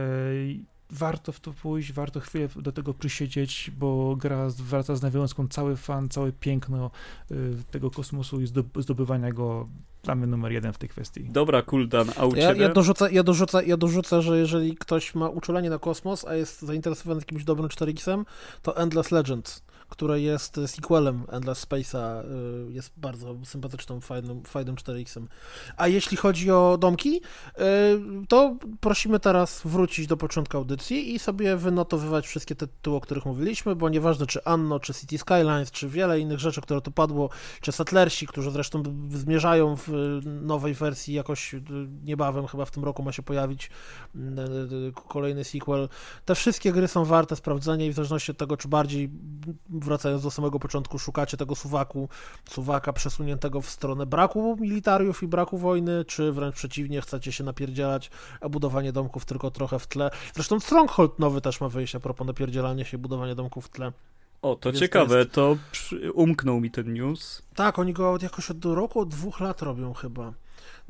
[0.91, 5.75] warto w to pójść, warto chwilę do tego przysiedzieć, bo gra zwraca z nawiązką cały
[5.77, 6.91] fan, całe piękno
[7.31, 9.67] y, tego kosmosu i zdob- zdobywania go
[10.03, 11.23] dla mnie numer jeden w tej kwestii.
[11.23, 15.29] Dobra, Kuldan, a u Ja, ja, dorzucę, ja, dorzucę, ja dorzucę, że jeżeli ktoś ma
[15.29, 18.25] uczulenie na kosmos, a jest zainteresowany jakimś dobrym 4X-em,
[18.61, 22.23] to Endless Legends, które jest sequelem Endless Space'a,
[22.69, 25.27] y, jest bardzo sympatyczną, fajnym, fajnym 4X-em.
[25.77, 27.61] A jeśli chodzi o domki, y,
[28.27, 33.25] to prosimy teraz wrócić do początku audycji i sobie wynotowywać wszystkie te tytuły, o których
[33.25, 37.29] mówiliśmy, bo nieważne czy Anno, czy City Skylines, czy wiele innych rzeczy, które tu padło,
[37.61, 39.89] czy Settlersi, którzy zresztą zmierzają w
[40.23, 41.61] nowej wersji jakoś y,
[42.03, 43.69] niebawem, chyba w tym roku ma się pojawić
[45.09, 45.89] kolejny sequel.
[46.25, 49.09] Te wszystkie gry są warte sprawdzenia i w zależności od tego, czy bardziej
[49.85, 52.09] wracając do samego początku, szukacie tego suwaku,
[52.49, 58.11] suwaka przesuniętego w stronę braku militariów i braku wojny, czy wręcz przeciwnie, chcecie się napierdzielać,
[58.41, 60.11] a budowanie domków tylko trochę w tle.
[60.33, 63.91] Zresztą Stronghold nowy też ma wyjść a propos napierdzielania się i budowania domków w tle.
[64.41, 66.11] O, to Więc ciekawe, to to przy...
[66.11, 67.41] umknął mi ten news.
[67.55, 70.33] Tak, oni go jakoś od roku, od dwóch lat robią chyba.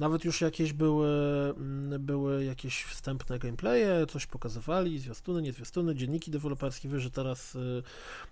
[0.01, 1.09] Nawet już jakieś były,
[1.57, 7.55] mm, były jakieś wstępne gameplaye, coś pokazywali, zwiastuny, nie zwiastuny, dzienniki deweloperskie, wiesz, że teraz
[7.55, 7.83] y,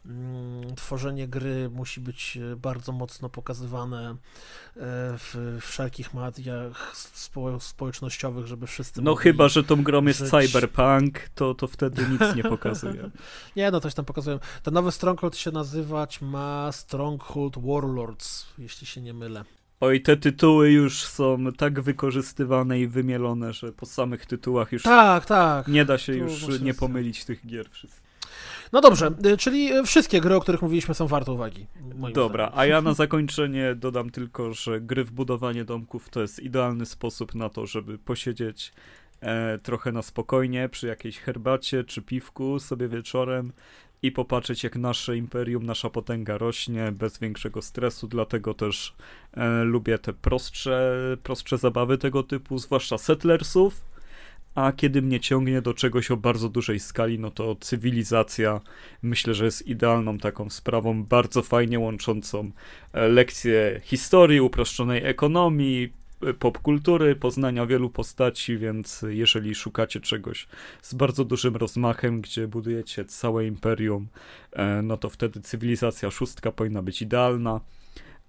[0.06, 4.16] mm, tworzenie gry musi być y, bardzo mocno pokazywane y,
[5.18, 10.30] w wszelkich mediach spo, społecznościowych, żeby wszyscy No chyba, że tą grą jest żyć.
[10.30, 13.10] cyberpunk, to, to wtedy nic nie pokazuje.
[13.56, 14.40] Nie, no coś tam pokazują.
[14.64, 19.46] Ten nowy Stronghold się nazywać ma Stronghold Warlords, jeśli się nie mylę.
[19.82, 25.26] Oj, te tytuły już są tak wykorzystywane i wymielone, że po samych tytułach już Tak,
[25.26, 25.68] tak.
[25.68, 28.10] nie da się tu już nie pomylić tych gier wszystkich.
[28.72, 31.66] No dobrze, y, czyli y, wszystkie gry, o których mówiliśmy, są warte uwagi.
[32.14, 32.60] Dobra, zdaniem.
[32.60, 37.36] a ja na zakończenie dodam tylko, że gry w budowanie domków to jest idealny sposób
[37.36, 38.74] na to, żeby posiedzieć
[39.22, 43.52] e, trochę na spokojnie przy jakiejś herbacie czy piwku sobie wieczorem
[44.02, 48.96] i popatrzeć jak nasze imperium, nasza potęga rośnie bez większego stresu, dlatego też
[49.34, 53.82] e, lubię te prostsze, prostsze zabawy tego typu, zwłaszcza settlersów,
[54.56, 58.62] a kiedy mnie ciągnie do czegoś o bardzo dużej skali, no to cywilizacja
[59.02, 62.52] myślę, że jest idealną taką sprawą, bardzo fajnie łączącą
[62.94, 65.99] e, lekcje historii, uproszczonej ekonomii,
[66.40, 70.48] popkultury, poznania wielu postaci, więc jeżeli szukacie czegoś
[70.82, 74.08] z bardzo dużym rozmachem, gdzie budujecie całe imperium,
[74.52, 77.62] e, no to wtedy cywilizacja szóstka powinna być idealna.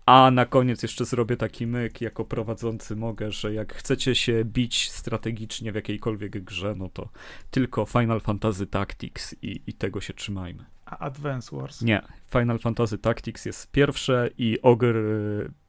[0.06, 4.90] A na koniec jeszcze zrobię taki myk, jako prowadzący mogę, że jak chcecie się bić
[4.90, 7.08] strategicznie w jakiejkolwiek grze, no to
[7.50, 10.64] tylko Final Fantasy Tactics i, i tego się trzymajmy.
[10.84, 11.82] A Advance Wars?
[11.82, 15.02] Nie, Final Fantasy Tactics jest pierwsze i Ogre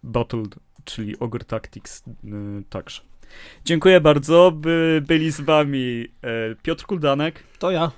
[0.03, 0.43] Battle,
[0.85, 3.01] czyli Ogre Tactics y, także.
[3.65, 7.91] Dziękuję bardzo, by byli z wami e, Piotr Kuldanek, To ja.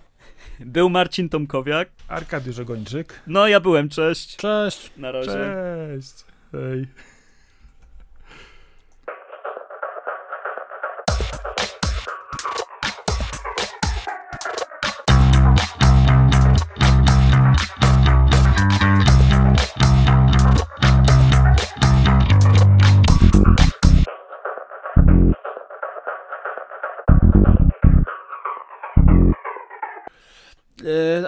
[0.60, 3.22] był Marcin Tomkowiak, Arkadiusz Ogończyk.
[3.28, 4.92] no ja byłem, cześć, Cześć.
[4.98, 5.32] na razie.
[5.32, 6.14] Cześć.
[6.52, 6.88] Hej.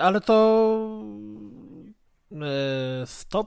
[0.01, 1.03] Ale to
[3.05, 3.43] 100